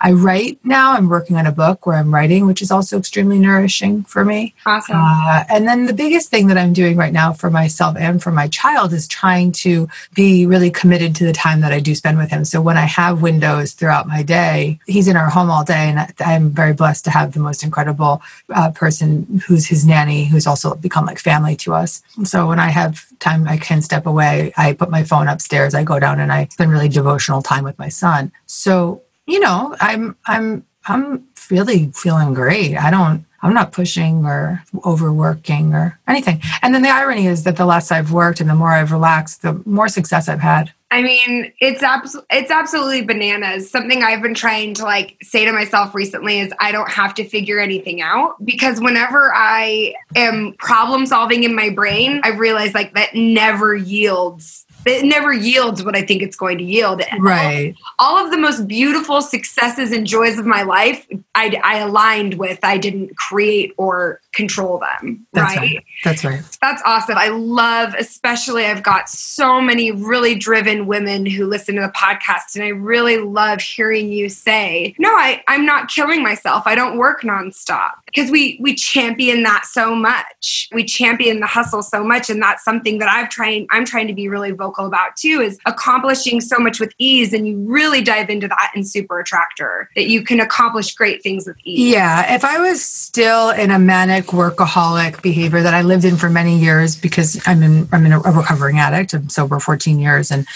[0.00, 0.92] I write now.
[0.92, 4.54] I'm working on a book where I'm writing, which is also extremely nourishing for me.
[4.66, 4.96] Awesome.
[4.98, 8.30] Uh, and then the biggest thing that I'm doing right now for myself and for
[8.30, 12.18] my child is trying to be really committed to the time that I do spend
[12.18, 12.44] with him.
[12.44, 16.12] So when I have windows throughout my day, he's in our home all day, and
[16.20, 18.22] I'm very blessed to have the most incredible
[18.54, 22.02] uh, person who's his nanny, who's also become like family to us.
[22.24, 24.52] So when I have time, I can step away.
[24.56, 25.74] I put my phone upstairs.
[25.74, 28.32] I go down and I spend really devotional time with my son.
[28.46, 32.76] So you know, I'm I'm I'm really feeling great.
[32.76, 36.40] I don't I'm not pushing or overworking or anything.
[36.62, 39.42] And then the irony is that the less I've worked and the more I've relaxed,
[39.42, 40.72] the more success I've had.
[40.90, 43.68] I mean, it's abs- it's absolutely bananas.
[43.68, 47.28] Something I've been trying to like say to myself recently is I don't have to
[47.28, 52.94] figure anything out because whenever I am problem solving in my brain, I realize like
[52.94, 57.02] that never yields it never yields what I think it's going to yield.
[57.18, 57.74] right.
[57.98, 62.34] All, all, of the most beautiful successes and joys of my life, I, I aligned
[62.34, 62.58] with.
[62.62, 65.26] I didn't create or control them.
[65.32, 65.74] That's right?
[65.74, 65.84] right.
[66.04, 66.42] That's right.
[66.60, 67.16] That's awesome.
[67.16, 72.54] I love, especially, I've got so many really driven women who listen to the podcast,
[72.54, 76.64] and I really love hearing you say, "No, I, I'm not killing myself.
[76.66, 80.68] I don't work nonstop." Because we we champion that so much.
[80.72, 83.66] We champion the hustle so much, and that's something that I've trying.
[83.70, 85.40] I'm trying to be really vocal about too.
[85.40, 89.90] Is accomplishing so much with ease, and you really dive into that in Super Attractor
[89.94, 91.92] that you can accomplish great things with ease.
[91.94, 92.34] Yeah.
[92.34, 96.58] If I was still in a manic workaholic behavior that I lived in for many
[96.58, 99.14] years because I'm in I'm in a recovering addict.
[99.14, 100.46] I'm sober 14 years and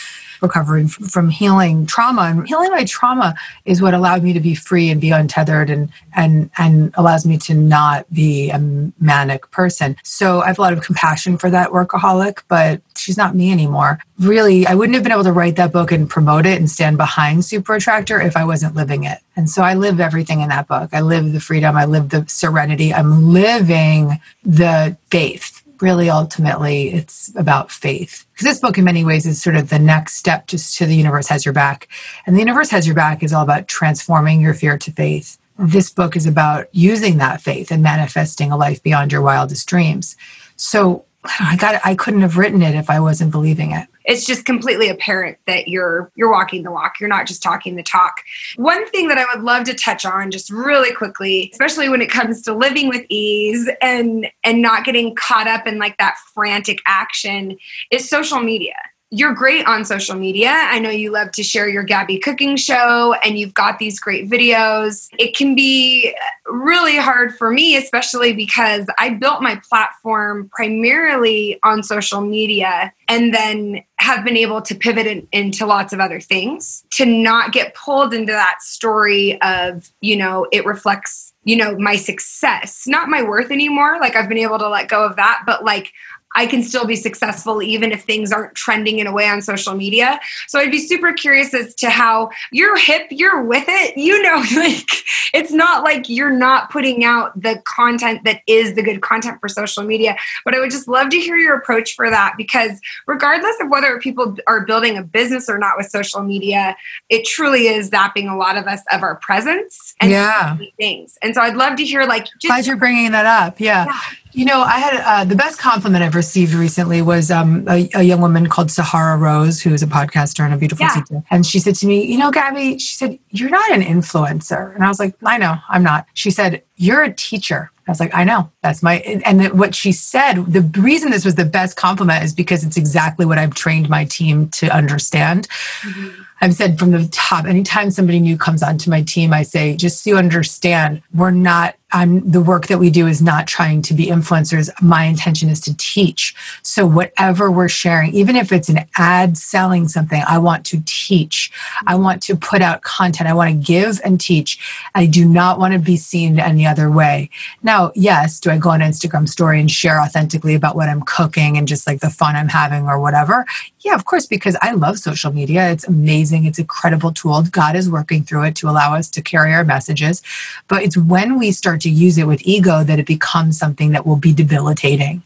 [0.40, 2.22] recovering from healing trauma.
[2.22, 5.90] And healing my trauma is what allowed me to be free and be untethered and
[6.14, 8.58] and and allows me to not be a
[9.00, 9.96] manic person.
[10.02, 13.98] So i have a lot of compassion for that workaholic but she's not me anymore.
[14.18, 16.96] Really i wouldn't have been able to write that book and promote it and stand
[16.96, 19.18] behind super attractor if i wasn't living it.
[19.36, 20.90] And so i live everything in that book.
[20.92, 21.76] I live the freedom.
[21.76, 22.92] I live the serenity.
[22.92, 28.26] I'm living the faith really ultimately it's about faith.
[28.32, 30.96] Because this book in many ways is sort of the next step just to the
[30.96, 31.88] universe has your back.
[32.26, 35.38] And the universe has your back is all about transforming your fear to faith.
[35.58, 40.16] This book is about using that faith and manifesting a life beyond your wildest dreams.
[40.56, 43.88] So i got i couldn't have written it if i wasn't believing it.
[44.04, 47.82] It's just completely apparent that you're you're walking the walk you're not just talking the
[47.82, 48.22] talk.
[48.56, 52.10] One thing that i would love to touch on just really quickly especially when it
[52.10, 56.80] comes to living with ease and and not getting caught up in like that frantic
[56.86, 57.58] action
[57.90, 58.74] is social media
[59.10, 60.50] you're great on social media.
[60.50, 64.28] I know you love to share your Gabby cooking show and you've got these great
[64.28, 65.08] videos.
[65.18, 66.14] It can be
[66.46, 73.32] really hard for me, especially because I built my platform primarily on social media and
[73.32, 77.74] then have been able to pivot in, into lots of other things to not get
[77.74, 83.22] pulled into that story of, you know, it reflects, you know, my success, not my
[83.22, 83.98] worth anymore.
[84.00, 85.92] Like I've been able to let go of that, but like
[86.36, 89.74] I can still be successful even if things aren't trending in a way on social
[89.74, 90.20] media.
[90.46, 93.96] So I'd be super curious as to how you're hip, you're with it.
[93.96, 94.88] You know, like
[95.32, 99.48] it's not like you're not putting out the content that is the good content for
[99.48, 100.16] social media.
[100.44, 103.98] But I would just love to hear your approach for that because regardless of whether
[103.98, 106.76] people are building a business or not with social media,
[107.08, 110.56] it truly is zapping a lot of us of our presence and yeah.
[110.76, 111.18] things.
[111.22, 113.60] And so I'd love to hear like just glad you're bringing that up.
[113.60, 113.86] Yeah.
[113.86, 114.00] yeah
[114.32, 118.02] You know, I had uh, the best compliment I've received recently was um, a, a,
[118.02, 120.94] young woman called Sahara Rose, who is a podcaster and a beautiful yeah.
[120.94, 121.24] teacher.
[121.30, 124.74] And she said to me, You know, Gabby, she said, You're not an influencer.
[124.74, 126.06] And I was like, I know, I'm not.
[126.14, 127.70] She said, You're a teacher.
[127.86, 131.36] I was like, I know that's my, and what she said, the reason this was
[131.36, 135.48] the best compliment is because it's exactly what I've trained my team to understand.
[135.82, 136.22] Mm-hmm.
[136.40, 140.04] I've said from the top, anytime somebody new comes onto my team, I say, just
[140.04, 143.94] so you understand, we're not I'm the work that we do is not trying to
[143.94, 144.70] be influencers.
[144.82, 146.34] My intention is to teach.
[146.62, 151.50] So whatever we're sharing, even if it's an ad selling something, I want to teach.
[151.86, 153.30] I want to put out content.
[153.30, 154.58] I want to give and teach.
[154.94, 157.30] I do not want to be seen any other way.
[157.62, 161.56] Now, yes, do I go on Instagram story and share authentically about what I'm cooking
[161.56, 163.46] and just like the fun I'm having or whatever?
[163.80, 165.70] Yeah, of course, because I love social media.
[165.70, 166.44] It's amazing.
[166.44, 167.42] It's a credible tool.
[167.50, 170.22] God is working through it to allow us to carry our messages.
[170.66, 174.06] But it's when we start to use it with ego that it becomes something that
[174.06, 175.22] will be debilitating.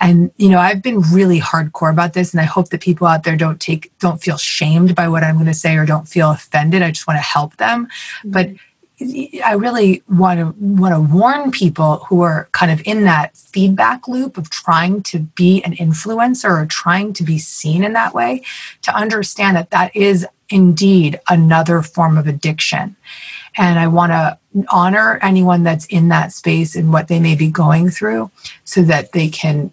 [0.00, 3.24] And, you know, I've been really hardcore about this, and I hope that people out
[3.24, 6.30] there don't take, don't feel shamed by what I'm going to say or don't feel
[6.30, 6.82] offended.
[6.82, 7.86] I just want to help them.
[7.86, 8.30] Mm-hmm.
[8.30, 8.50] But
[9.44, 14.08] I really want to want to warn people who are kind of in that feedback
[14.08, 18.42] loop of trying to be an influencer or trying to be seen in that way
[18.82, 22.96] to understand that that is indeed another form of addiction.
[23.58, 27.50] And I want to honor anyone that's in that space and what they may be
[27.50, 28.30] going through
[28.64, 29.72] so that they can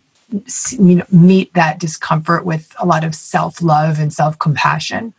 [0.71, 5.13] you know, meet that discomfort with a lot of self love and self compassion.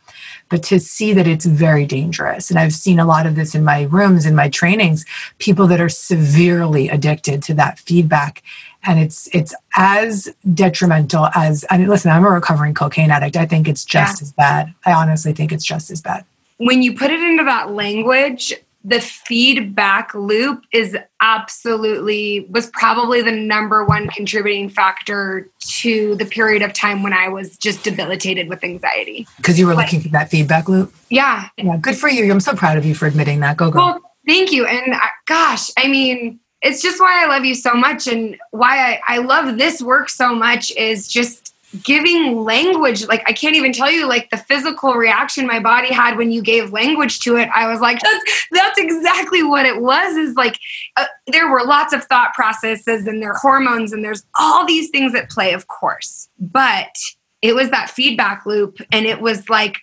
[0.48, 2.50] But to see that it's very dangerous.
[2.50, 5.04] And I've seen a lot of this in my rooms, in my trainings,
[5.38, 8.42] people that are severely addicted to that feedback.
[8.82, 13.36] And it's it's as detrimental as I mean, listen, I'm a recovering cocaine addict.
[13.36, 14.24] I think it's just yeah.
[14.24, 14.74] as bad.
[14.84, 16.24] I honestly think it's just as bad
[16.58, 18.52] when you put it into that language,
[18.84, 26.60] the feedback loop is absolutely was probably the number one contributing factor to the period
[26.60, 29.26] of time when I was just debilitated with anxiety.
[29.38, 30.94] Because you were like, looking for that feedback loop?
[31.08, 31.48] Yeah.
[31.56, 32.30] Yeah, good for you.
[32.30, 33.56] I'm so proud of you for admitting that.
[33.56, 33.78] Go, go.
[33.78, 34.66] Well, thank you.
[34.66, 38.92] And uh, gosh, I mean, it's just why I love you so much and why
[38.92, 43.72] I, I love this work so much is just giving language like i can't even
[43.72, 47.48] tell you like the physical reaction my body had when you gave language to it
[47.54, 50.58] i was like that's that's exactly what it was is like
[50.96, 55.14] uh, there were lots of thought processes and their hormones and there's all these things
[55.14, 56.94] at play of course but
[57.42, 59.78] it was that feedback loop and it was like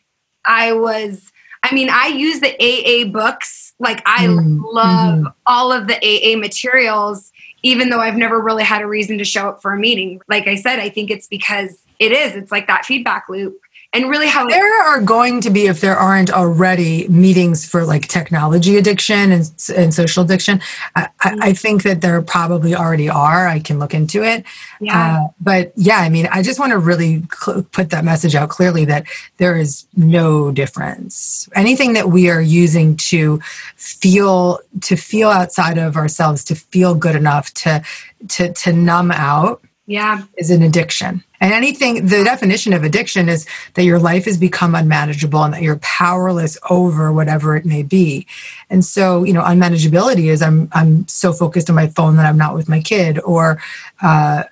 [0.46, 1.32] i was
[1.64, 4.64] i mean i use the aa books like i mm-hmm.
[4.64, 5.28] love mm-hmm.
[5.46, 7.32] all of the aa materials
[7.64, 10.22] even though I've never really had a reason to show up for a meeting.
[10.28, 12.36] Like I said, I think it's because it is.
[12.36, 13.60] It's like that feedback loop.
[13.94, 18.08] And really, how there are going to be, if there aren't already, meetings for like
[18.08, 20.62] technology addiction and, and social addiction.
[20.96, 23.48] I, I think that there probably already are.
[23.48, 24.46] I can look into it.
[24.80, 25.24] Yeah.
[25.24, 28.50] Uh, but yeah, I mean, I just want to really cl- put that message out
[28.50, 31.50] clearly that there is no difference.
[31.54, 33.42] Anything that we are using to
[33.76, 37.84] feel to feel outside of ourselves, to feel good enough to
[38.30, 43.46] to to numb out yeah is an addiction and anything the definition of addiction is
[43.74, 48.26] that your life has become unmanageable and that you're powerless over whatever it may be
[48.70, 52.38] and so you know unmanageability is i'm i'm so focused on my phone that i'm
[52.38, 53.62] not with my kid or
[54.02, 54.44] uh,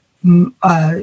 [0.63, 0.95] uh,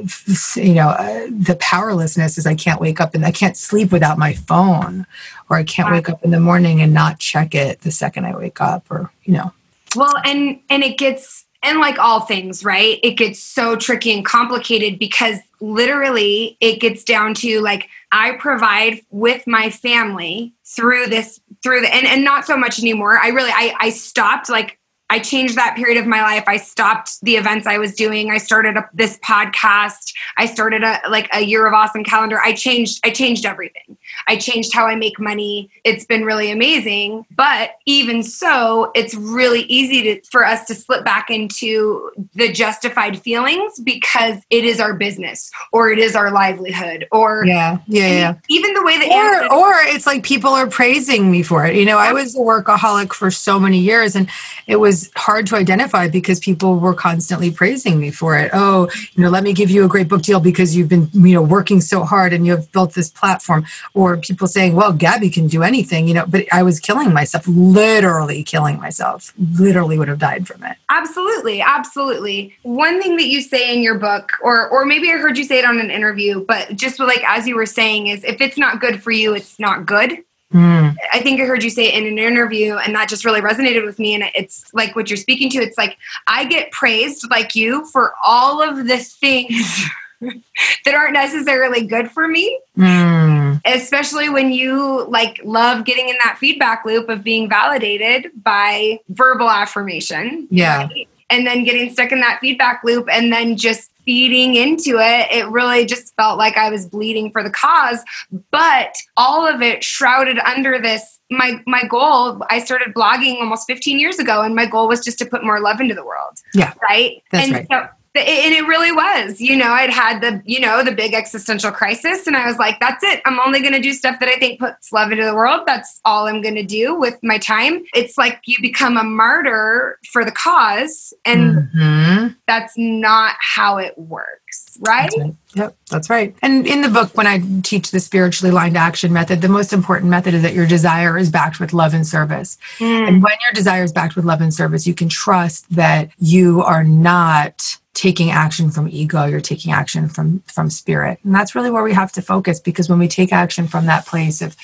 [0.55, 4.19] you know, uh, the powerlessness is I can't wake up and I can't sleep without
[4.19, 5.07] my phone,
[5.49, 8.35] or I can't wake up in the morning and not check it the second I
[8.35, 9.53] wake up, or you know.
[9.95, 12.99] Well, and and it gets and like all things, right?
[13.03, 19.01] It gets so tricky and complicated because literally it gets down to like I provide
[19.09, 23.19] with my family through this through the and, and not so much anymore.
[23.19, 26.43] I really I I stopped like I changed that period of my life.
[26.47, 28.29] I stopped the events I was doing.
[28.29, 30.13] I started a, this podcast.
[30.37, 32.39] I started a like a year of awesome calendar.
[32.39, 33.97] I changed I changed everything.
[34.27, 35.69] I changed how I make money.
[35.85, 37.25] It's been really amazing.
[37.31, 43.21] But even so, it's really easy to, for us to slip back into the justified
[43.21, 48.35] feelings because it is our business or it is our livelihood or yeah, yeah, yeah.
[48.49, 51.75] Even the way that or or it's like people are praising me for it.
[51.77, 54.29] You know, I was a workaholic for so many years, and
[54.65, 58.51] it was hard to identify because people were constantly praising me for it.
[58.53, 61.33] Oh, you know, let me give you a great book deal because you've been you
[61.33, 65.29] know working so hard and you have built this platform, or people saying, well, Gabby
[65.29, 70.07] can do anything, you know, but I was killing myself, literally killing myself, literally would
[70.07, 70.77] have died from it.
[70.89, 71.61] Absolutely.
[71.61, 72.55] Absolutely.
[72.63, 75.59] One thing that you say in your book, or, or maybe I heard you say
[75.59, 78.79] it on an interview, but just like, as you were saying is if it's not
[78.79, 80.23] good for you, it's not good.
[80.53, 80.95] Mm.
[81.13, 83.85] I think I heard you say it in an interview, and that just really resonated
[83.85, 84.15] with me.
[84.15, 85.57] And it's like what you're speaking to.
[85.59, 89.85] It's like I get praised like you for all of the things
[90.21, 93.61] that aren't necessarily good for me, Mm.
[93.65, 99.49] especially when you like love getting in that feedback loop of being validated by verbal
[99.49, 100.47] affirmation.
[100.49, 100.87] Yeah.
[100.87, 101.07] right?
[101.29, 105.47] And then getting stuck in that feedback loop and then just feeding into it, it
[105.49, 108.03] really just felt like I was bleeding for the cause.
[108.51, 111.19] But all of it shrouded under this.
[111.29, 115.19] My my goal, I started blogging almost 15 years ago, and my goal was just
[115.19, 116.37] to put more love into the world.
[116.53, 116.73] Yeah.
[116.81, 117.21] Right.
[117.31, 117.67] That's and right.
[117.69, 121.71] so and it really was you know i'd had the you know the big existential
[121.71, 124.37] crisis and i was like that's it i'm only going to do stuff that i
[124.37, 127.83] think puts love into the world that's all i'm going to do with my time
[127.93, 132.35] it's like you become a martyr for the cause and Mhm.
[132.47, 135.35] that's not how it works right That's right.
[135.55, 136.35] Yep, that's right.
[136.43, 140.11] And in the book, when I teach the spiritually aligned action method, the most important
[140.11, 142.57] method is that your desire is backed with love and service.
[142.77, 143.07] Mm.
[143.07, 146.61] And when your desire is backed with love and service, you can trust that you
[146.61, 151.17] are not taking action from ego you're taking action from from spirit.
[151.23, 154.05] And that's really where we have to focus because when we take action from that
[154.05, 154.55] place of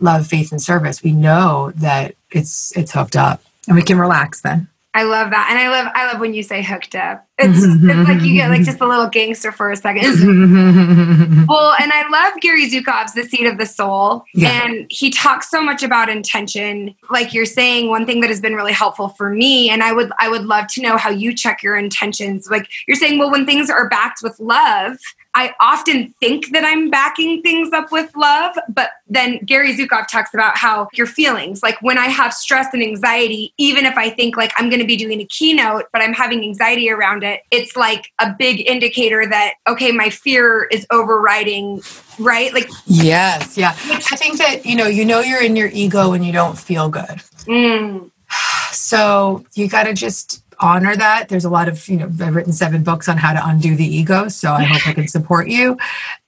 [0.00, 4.40] love faith and service we know that it's it's hooked up and we can relax
[4.40, 7.24] then I love that, and I love I love when you say hooked up.
[7.38, 10.00] It's, it's like you get like just a little gangster for a second.
[11.48, 14.24] Well, and I love Gary Zukav's The Seat of the Soul.
[14.34, 14.64] Yeah.
[14.64, 16.94] And he talks so much about intention.
[17.08, 20.12] Like you're saying, one thing that has been really helpful for me, and I would
[20.18, 22.48] I would love to know how you check your intentions.
[22.50, 24.98] Like you're saying, well, when things are backed with love,
[25.34, 30.34] I often think that I'm backing things up with love, but then Gary Zukav talks
[30.34, 34.36] about how your feelings, like when I have stress and anxiety, even if I think
[34.36, 37.76] like I'm going to be doing a keynote, but I'm having anxiety around it, it's
[37.76, 41.82] like a big indicator that, okay, my fear is overriding,
[42.18, 42.52] right?
[42.52, 43.70] Like, yes yeah.
[43.70, 46.88] I think that you know you know you're in your ego when you don't feel
[46.88, 47.22] good.
[47.46, 48.10] Mm,
[48.72, 51.28] So you got to just honor that.
[51.28, 53.84] There's a lot of, you know, I've written seven books on how to undo the
[53.84, 54.28] ego.
[54.28, 55.78] So I hope I can support you.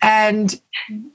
[0.00, 0.60] And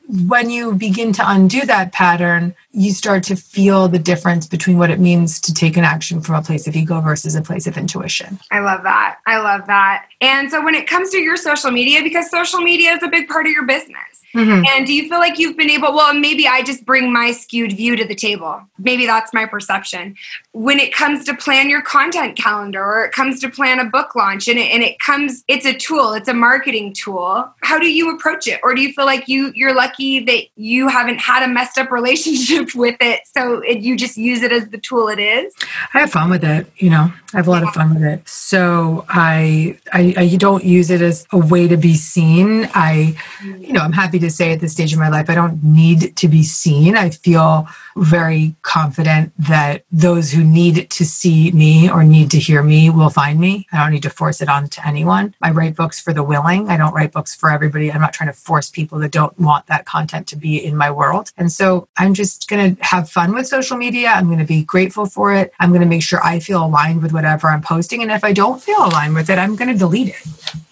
[0.07, 4.89] when you begin to undo that pattern, you start to feel the difference between what
[4.89, 7.77] it means to take an action from a place of ego versus a place of
[7.77, 8.39] intuition.
[8.51, 9.17] I love that.
[9.27, 10.05] I love that.
[10.21, 13.27] And so when it comes to your social media, because social media is a big
[13.27, 14.17] part of your business.
[14.33, 14.67] Mhm.
[14.67, 17.71] And do you feel like you've been able, well, maybe I just bring my skewed
[17.71, 18.61] view to the table.
[18.77, 20.15] Maybe that's my perception.
[20.51, 24.15] When it comes to plan your content calendar or it comes to plan a book
[24.15, 27.49] launch and it, and it comes, it's a tool, it's a marketing tool.
[27.63, 28.59] How do you approach it?
[28.63, 31.91] Or do you feel like you, you're lucky that you haven't had a messed up
[31.91, 33.21] relationship with it?
[33.25, 35.53] So it, you just use it as the tool it is?
[35.93, 37.11] I have fun with it, you know.
[37.33, 38.27] I have a lot of fun with it.
[38.27, 42.69] So I, I I don't use it as a way to be seen.
[42.73, 45.61] I you know, I'm happy to say at this stage of my life I don't
[45.63, 46.95] need to be seen.
[46.95, 47.67] I feel
[47.97, 53.09] very confident that those who need to see me or need to hear me will
[53.09, 53.67] find me.
[53.71, 55.35] I don't need to force it on to anyone.
[55.41, 56.69] I write books for the willing.
[56.69, 57.91] I don't write books for everybody.
[57.91, 60.91] I'm not trying to force people that don't want that content to be in my
[60.91, 61.31] world.
[61.37, 64.09] And so I'm just going to have fun with social media.
[64.09, 65.51] I'm going to be grateful for it.
[65.59, 68.03] I'm going to make sure I feel aligned with whatever I'm posting.
[68.03, 70.23] And if I don't feel aligned with it, I'm going to delete it.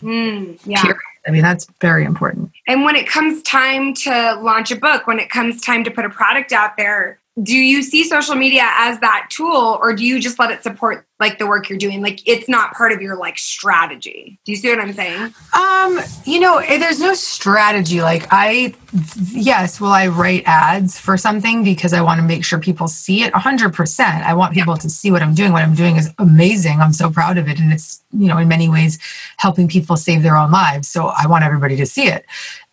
[0.03, 0.81] Mm, yeah.
[0.81, 0.99] Period.
[1.27, 2.51] I mean, that's very important.
[2.67, 6.05] And when it comes time to launch a book, when it comes time to put
[6.05, 10.21] a product out there, do you see social media as that tool or do you
[10.21, 12.01] just let it support like the work you're doing?
[12.01, 14.39] Like it's not part of your like strategy.
[14.45, 15.33] Do you see what I'm saying?
[15.53, 18.01] Um, you know, eh, there's no strategy.
[18.01, 18.73] Like I,
[19.31, 23.23] yes, will I write ads for something because I want to make sure people see
[23.23, 23.33] it?
[23.33, 24.23] hundred percent.
[24.23, 25.51] I want people to see what I'm doing.
[25.51, 26.79] What I'm doing is amazing.
[26.79, 27.59] I'm so proud of it.
[27.59, 28.97] And it's, you know, in many ways
[29.37, 30.87] helping people save their own lives.
[30.87, 32.25] So I want everybody to see it.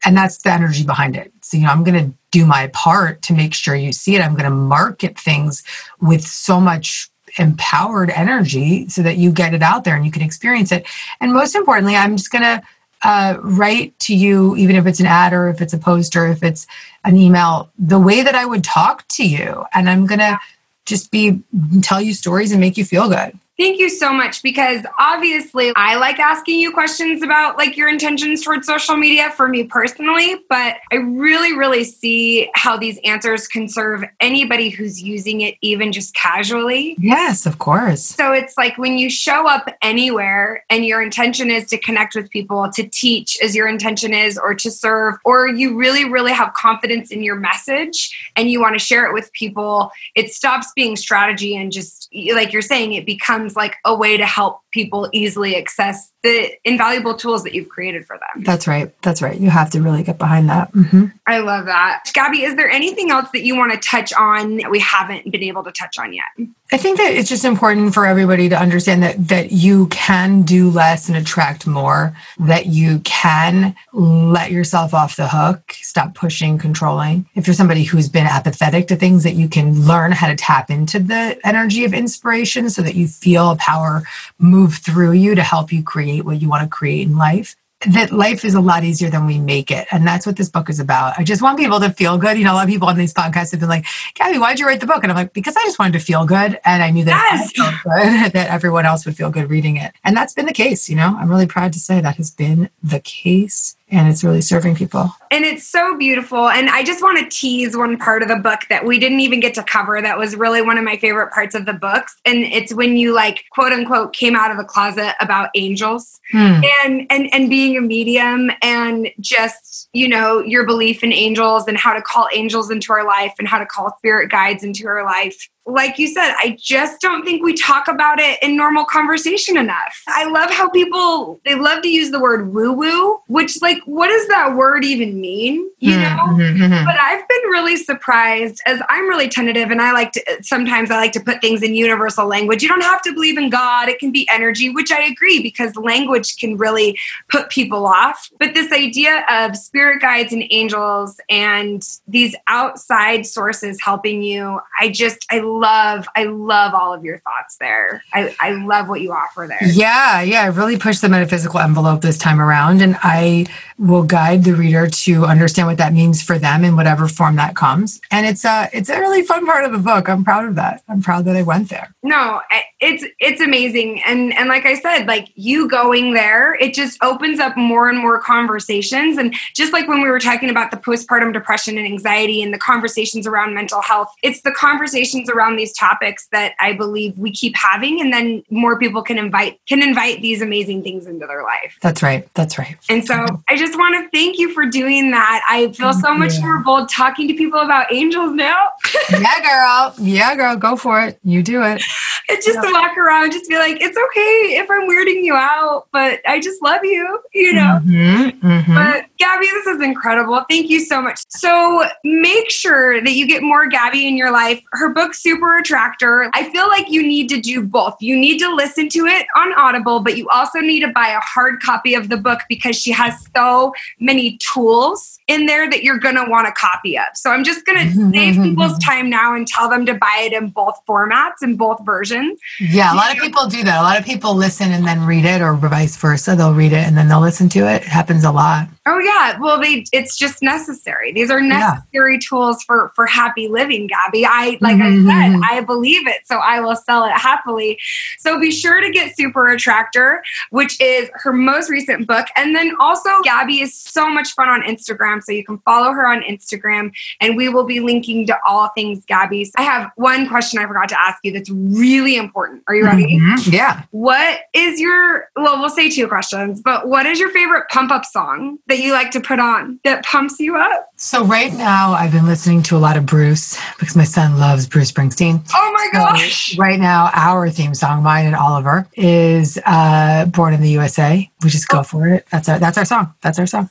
[0.05, 1.33] And that's the energy behind it.
[1.43, 4.21] So, you know, I'm going to do my part to make sure you see it.
[4.21, 5.63] I'm going to market things
[6.01, 7.09] with so much
[7.39, 10.87] empowered energy so that you get it out there and you can experience it.
[11.21, 12.63] And most importantly, I'm just going to
[13.05, 16.27] uh, write to you, even if it's an ad or if it's a post or
[16.27, 16.67] if it's
[17.05, 19.65] an email, the way that I would talk to you.
[19.73, 20.39] And I'm going to
[20.85, 21.43] just be
[21.83, 23.39] tell you stories and make you feel good.
[23.63, 28.43] Thank you so much because obviously I like asking you questions about like your intentions
[28.43, 33.69] towards social media for me personally, but I really, really see how these answers can
[33.69, 36.97] serve anybody who's using it even just casually.
[36.99, 38.03] Yes, of course.
[38.03, 42.31] So it's like when you show up anywhere and your intention is to connect with
[42.31, 46.53] people, to teach as your intention is, or to serve, or you really, really have
[46.55, 50.97] confidence in your message and you want to share it with people, it stops being
[50.97, 55.57] strategy and just like you're saying, it becomes like a way to help people easily
[55.57, 58.45] access the invaluable tools that you've created for them.
[58.45, 58.95] That's right.
[59.03, 59.39] That's right.
[59.39, 60.71] You have to really get behind that.
[60.71, 62.05] hmm I love that.
[62.15, 65.43] Gabby, is there anything else that you want to touch on that we haven't been
[65.43, 66.49] able to touch on yet?
[66.75, 70.71] I think that it's just important for everybody to understand that that you can do
[70.71, 77.29] less and attract more, that you can let yourself off the hook, stop pushing, controlling.
[77.35, 80.71] If you're somebody who's been apathetic to things, that you can learn how to tap
[80.71, 84.03] into the energy of inspiration so that you feel power
[84.39, 87.55] move through you to help you create what you want to create in life
[87.91, 89.89] that life is a lot easier than we make it.
[89.91, 91.19] And that's what this book is about.
[91.19, 92.39] I just want people to feel good.
[92.39, 94.67] You know, a lot of people on these podcasts have been like, Gabby, why'd you
[94.67, 95.03] write the book?
[95.03, 96.61] And I'm like, because I just wanted to feel good.
[96.65, 97.53] And I knew that Yes.
[97.59, 99.93] I felt good, that everyone else would feel good reading it.
[100.05, 101.17] And that's been the case, you know.
[101.19, 103.77] I'm really proud to say that has been the case.
[103.93, 105.11] And it's really serving people.
[105.31, 106.49] And it's so beautiful.
[106.49, 109.39] And I just want to tease one part of the book that we didn't even
[109.39, 112.19] get to cover that was really one of my favorite parts of the books.
[112.25, 116.63] And it's when you like quote unquote came out of the closet about angels Hmm.
[116.85, 121.77] and and and being a medium and just, you know, your belief in angels and
[121.77, 125.05] how to call angels into our life and how to call spirit guides into our
[125.05, 125.51] life.
[125.65, 130.03] Like you said, I just don't think we talk about it in normal conversation enough.
[130.09, 134.09] I love how people they love to use the word woo woo, which like what
[134.09, 135.71] does that word even mean?
[135.79, 136.17] You know?
[136.31, 136.85] Mhm, mhm.
[136.85, 140.97] But I've been really surprised as I'm really tentative and I like to sometimes I
[140.97, 142.63] like to put things in universal language.
[142.63, 145.77] You don't have to believe in God, it can be energy, which I agree because
[145.77, 146.99] language can really
[147.29, 148.31] put people off.
[148.39, 154.89] But this idea of spirit guides and angels and these outside sources helping you, I
[154.89, 158.03] just I love I love all of your thoughts there.
[158.13, 159.69] I, I love what you offer there.
[159.69, 163.47] Yeah, yeah, I really pushed the metaphysical envelope this time around, and I
[163.79, 167.57] will guide the reader to understand what that means for them in whatever form that
[167.57, 168.01] comes.
[168.11, 170.09] And it's a it's a really fun part of the book.
[170.09, 170.83] I'm proud of that.
[170.89, 171.95] I'm proud that I went there.
[172.03, 172.41] no
[172.81, 177.39] it's it's amazing and and like i said like you going there it just opens
[177.39, 181.33] up more and more conversations and just like when we were talking about the postpartum
[181.33, 186.29] depression and anxiety and the conversations around mental health it's the conversations around these topics
[186.33, 190.41] that i believe we keep having and then more people can invite can invite these
[190.43, 192.29] amazing things into their life That's right.
[192.35, 192.77] That's right.
[192.89, 195.43] and so I just want to thank you for doing that.
[195.49, 196.43] I feel so much you.
[196.43, 198.69] more bold talking to people about angels now.
[199.11, 199.95] yeah, girl.
[199.99, 200.57] Yeah, girl.
[200.57, 201.19] Go for it.
[201.25, 201.83] You do it.
[202.29, 205.87] and just to walk around, just be like, it's okay if I'm weirding you out,
[205.93, 207.81] but I just love you, you know?
[207.85, 208.75] Mhm, mhm.
[208.75, 210.45] But Gabby, this is incredible.
[210.51, 211.21] Thank you so much.
[211.29, 214.61] So make sure that you get more Gabby in your life.
[214.73, 217.95] Her book, Super Attractor, I feel like you need to do both.
[218.01, 221.21] You need to listen to it on Audible, but you also need to buy a
[221.21, 225.99] hard copy of the book because she has so many tools in there that you're
[225.99, 227.05] going to want a copy of.
[227.15, 230.33] So I'm just going to save people's time now and tell them to buy it
[230.33, 232.41] in both formats and both versions.
[232.61, 233.81] Yeah, a lot of people do that.
[233.81, 236.35] A lot of people listen and then read it, or vice versa.
[236.37, 237.83] They'll read it and then they'll listen to it.
[237.83, 238.69] It happens a lot.
[238.85, 241.13] Oh yeah, well they it's just necessary.
[241.13, 244.27] These are necessary tools for for happy living, Gabby.
[244.27, 245.43] I like Mhm, I said, mhm.
[245.49, 247.79] I believe it, so I will sell it happily.
[248.19, 252.73] So be sure to get Super Attractor, which is her most recent book, and then
[252.81, 256.93] also Gabby is so much fun on Instagram, so you can follow her on Instagram,
[257.21, 259.53] and we will be linking to all things Gabby's.
[259.57, 262.63] I have one question I forgot to ask you that's really important.
[262.69, 263.19] Are you ready?
[263.19, 263.53] Mhm.
[263.53, 263.83] Yeah.
[263.91, 268.05] What is your, well, we'll say two questions, but what is your favorite pump up
[268.05, 270.89] song that you like to put on that pumps you up?
[270.97, 274.67] So right now I've been listening to a lot of Bruce because my son loves
[274.67, 275.43] Bruce Springsteen.
[275.55, 276.59] Oh my So gosh.
[276.59, 281.51] right now, our theme song, mine and Oliver, is uh, "Born in the USA." We
[281.51, 282.27] just go for it.
[282.31, 283.13] That's our that's our song.
[283.21, 283.69] That's our song.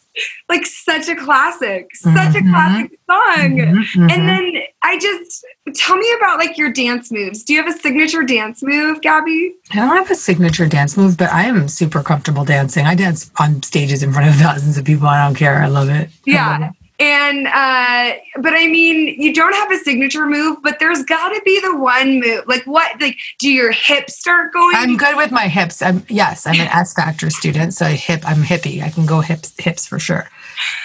[0.50, 2.52] Like such a classic, such a Mhm.
[2.52, 3.58] classic song.
[3.58, 4.12] Mhm, mhm.
[4.12, 4.46] And then
[4.84, 7.44] I just, tell me about like your dance moves.
[7.44, 9.54] Do you have a signature dance move, Gabby?
[9.72, 12.86] I don't have a signature dance move, but I am super comfortable dancing.
[12.86, 15.08] I dance on stages in front of thousands of people.
[15.08, 15.64] I don't care.
[15.64, 15.94] I love it.
[15.94, 16.68] I love Yeah.
[16.68, 16.72] it.
[17.00, 18.14] And, uh,
[18.44, 21.76] but I mean, you don't have a signature move, but there's got to be the
[21.76, 22.44] one move.
[22.46, 24.76] Like, what, like, do your hips start going?
[24.76, 25.82] I'm good with my hips.
[25.82, 28.22] I'm yes, I'm an S Factor student, so I hip.
[28.24, 28.84] I'm hippie.
[28.84, 30.30] I can go hips hips for sure.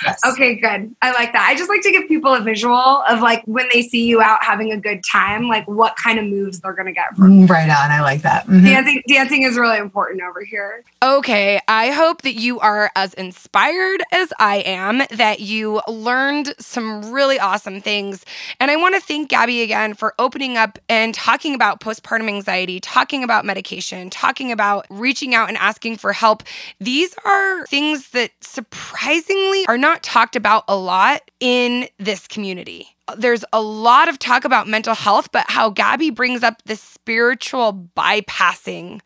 [0.05, 0.21] Yes.
[0.27, 0.95] Okay, good.
[1.03, 1.47] I like that.
[1.49, 2.75] I just like to give people a visual
[3.09, 6.25] of like when they see you out having a good time, like what kind of
[6.27, 7.47] moves they're gonna get from.
[7.47, 7.91] Mm, Right on.
[7.91, 8.47] I like that.
[8.47, 8.65] Mhm.
[8.65, 10.83] Dancing, dancing is really important over here.
[11.03, 17.13] Okay, I hope that you are as inspired as I am, that you learned some
[17.13, 18.25] really awesome things.
[18.61, 22.81] And I want to thank Gabby again for opening up and talking about postpartum anxiety,
[22.81, 26.43] talking about medication, talking about reaching out and asking for help.
[26.81, 32.89] These are things that surprisingly are not talked about a lot in this community.
[33.17, 37.89] there's a lot of talk about mental health, but how Gabby brings up the spiritual
[37.97, 39.01] bypassing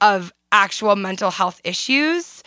[0.00, 2.44] of actual mental health issues.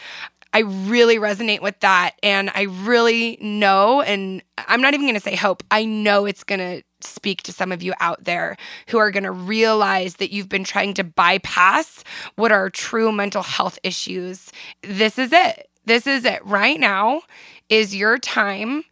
[0.54, 2.12] I really resonate with that.
[2.24, 6.46] And I really know, and I'm not even going to say hope, I know it's
[6.46, 8.56] going to speak to some of you out there
[8.88, 13.44] who are going to realize that you've been trying to bypass what are true mental
[13.44, 14.50] health issues.
[14.82, 15.70] This is it.
[15.86, 16.46] This is it.
[16.46, 17.22] Right now
[17.70, 18.84] is your time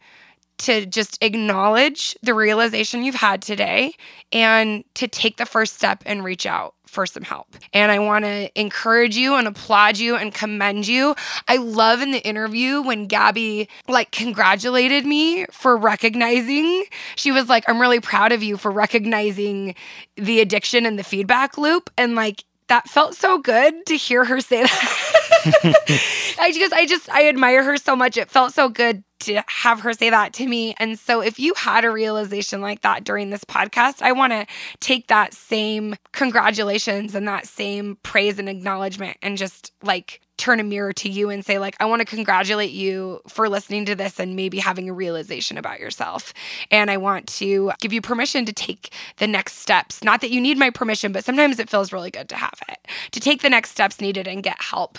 [0.56, 3.94] to just acknowledge the realization you've had today
[4.32, 7.56] and to take the first step and reach out for some help.
[7.72, 11.16] And I want to encourage you and applaud you and commend you.
[11.48, 16.84] I love in the interview when Gabby like congratulated me for recognizing.
[17.16, 19.74] She was like, "I'm really proud of you for recognizing
[20.16, 24.40] the addiction and the feedback loop." And like that felt so good to hear her
[24.40, 25.10] say that.
[25.44, 28.16] I just I just I admire her so much.
[28.16, 30.74] It felt so good to have her say that to me.
[30.78, 34.46] And so, if you had a realization like that during this podcast, I want to
[34.80, 40.64] take that same congratulations and that same praise and acknowledgement and just like turn a
[40.64, 44.18] mirror to you and say like I want to congratulate you for listening to this
[44.18, 46.32] and maybe having a realization about yourself.
[46.70, 50.02] And I want to give you permission to take the next steps.
[50.02, 52.78] Not that you need my permission, but sometimes it feels really good to have it.
[53.12, 54.98] To take the next steps needed and get help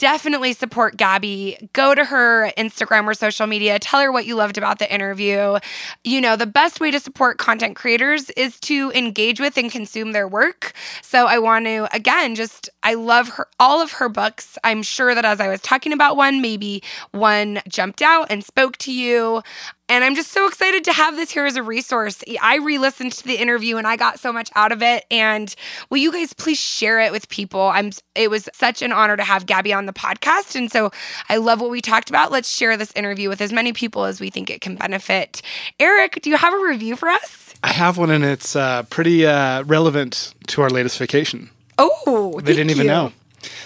[0.00, 1.68] definitely support Gabby.
[1.74, 3.78] Go to her Instagram or social media.
[3.78, 5.58] Tell her what you loved about the interview.
[6.04, 10.12] You know, the best way to support content creators is to engage with and consume
[10.12, 10.72] their work.
[11.02, 14.56] So I want to, again, just, I love her, all of her books.
[14.64, 18.78] I'm sure that as I was talking about one, maybe one jumped out and spoke
[18.78, 19.42] to you.
[19.90, 22.22] And I'm just so excited to have this here as a resource.
[22.40, 25.04] I re listened to the interview and I got so much out of it.
[25.10, 25.52] And
[25.90, 27.60] will you guys please share it with people?
[27.60, 30.54] I'm it was such an honor to have Gabby on the podcast.
[30.54, 30.92] And so
[31.28, 32.30] I love what we talked about.
[32.30, 35.42] Let's share this interview with as many people as we think it can benefit.
[35.80, 37.52] Eric, do you have a review for us?
[37.64, 41.50] I have one and it's uh, pretty uh, relevant to our latest vacation.
[41.78, 42.92] Oh, they didn't even you.
[42.92, 43.12] know.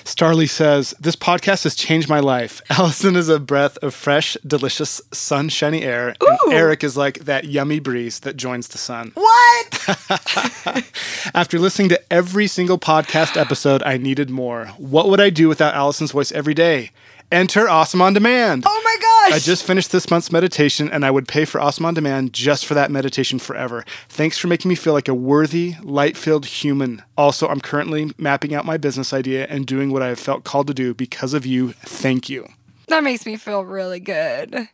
[0.04, 2.60] Starly says, This podcast has changed my life.
[2.70, 6.14] Alison is a breath of fresh, delicious, sunshiny air.
[6.20, 9.12] And Eric is like that yummy breeze that joins the sun.
[9.14, 9.88] What?
[11.34, 14.66] After listening to every single podcast episode, I needed more.
[14.76, 16.90] What would I do without Alison's voice every day?
[17.32, 18.64] Enter Awesome On Demand.
[18.66, 18.93] Oh my
[19.30, 19.32] gosh.
[19.36, 22.66] I just finished this month's meditation and I would pay for Awesome On Demand just
[22.66, 23.84] for that meditation forever.
[24.08, 27.02] Thanks for making me feel like a worthy, light filled human.
[27.16, 30.66] Also, I'm currently mapping out my business idea and doing what I have felt called
[30.68, 31.72] to do because of you.
[31.72, 32.48] Thank you.
[32.88, 34.68] that makes me feel really good.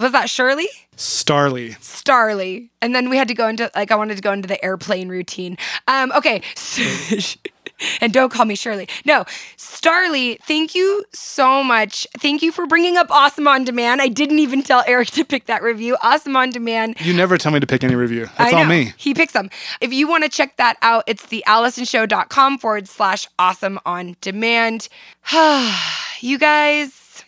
[0.00, 0.68] Was that Shirley?
[0.96, 1.78] Starly.
[1.78, 2.70] Starly.
[2.82, 5.08] And then we had to go into like I wanted to go into the airplane
[5.08, 5.56] routine.
[5.86, 6.42] Um, okay.
[8.00, 8.88] and don't call me Shirley.
[9.04, 9.24] No,
[9.56, 12.06] Starly, thank you so much.
[12.18, 14.00] Thank you for bringing up Awesome on Demand.
[14.00, 15.96] I didn't even tell Eric to pick that review.
[16.02, 16.96] Awesome on Demand.
[17.00, 18.28] You never tell me to pick any review.
[18.38, 18.92] That's all me.
[18.96, 19.50] He picks them.
[19.80, 24.88] If you want to check that out, it's the AlisonShow.com forward slash awesome on demand.
[26.20, 27.24] you guys,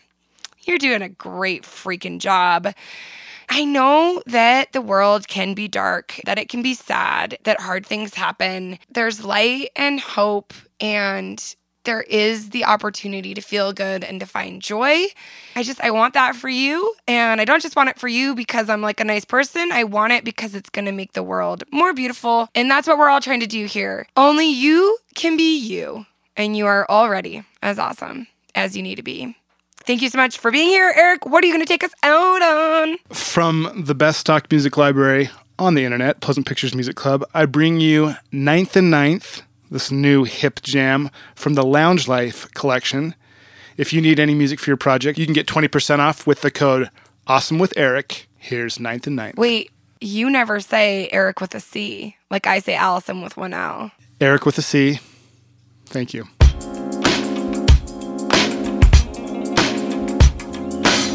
[0.62, 2.68] you're doing a great freaking job.
[3.48, 7.86] I know that the world can be dark, that it can be sad, that hard
[7.86, 8.78] things happen.
[8.90, 11.42] There's light and hope, and
[11.84, 15.06] there is the opportunity to feel good and to find joy.
[15.54, 16.92] I just, I want that for you.
[17.06, 19.70] And I don't just want it for you because I'm like a nice person.
[19.70, 22.48] I want it because it's going to make the world more beautiful.
[22.56, 24.08] And that's what we're all trying to do here.
[24.16, 29.02] Only you can be you, and you are already as awesome as you need to
[29.04, 29.36] be.
[29.86, 31.26] Thank you so much for being here, Eric.
[31.26, 32.98] What are you going to take us out on?
[33.10, 35.30] From the best stock music library
[35.60, 40.24] on the internet, Pleasant Pictures Music Club, I bring you Ninth and Ninth, this new
[40.24, 43.14] hip jam from the Lounge Life collection.
[43.76, 46.50] If you need any music for your project, you can get 20% off with the
[46.50, 46.90] code
[47.28, 48.28] Awesome with Eric.
[48.38, 49.36] Here's Ninth and Ninth.
[49.36, 49.70] Wait,
[50.00, 53.92] you never say Eric with a C, like I say Alison with one L.
[54.20, 54.98] Eric with a C.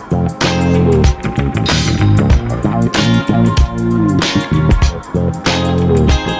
[0.00, 0.38] Thank
[6.28, 6.37] you.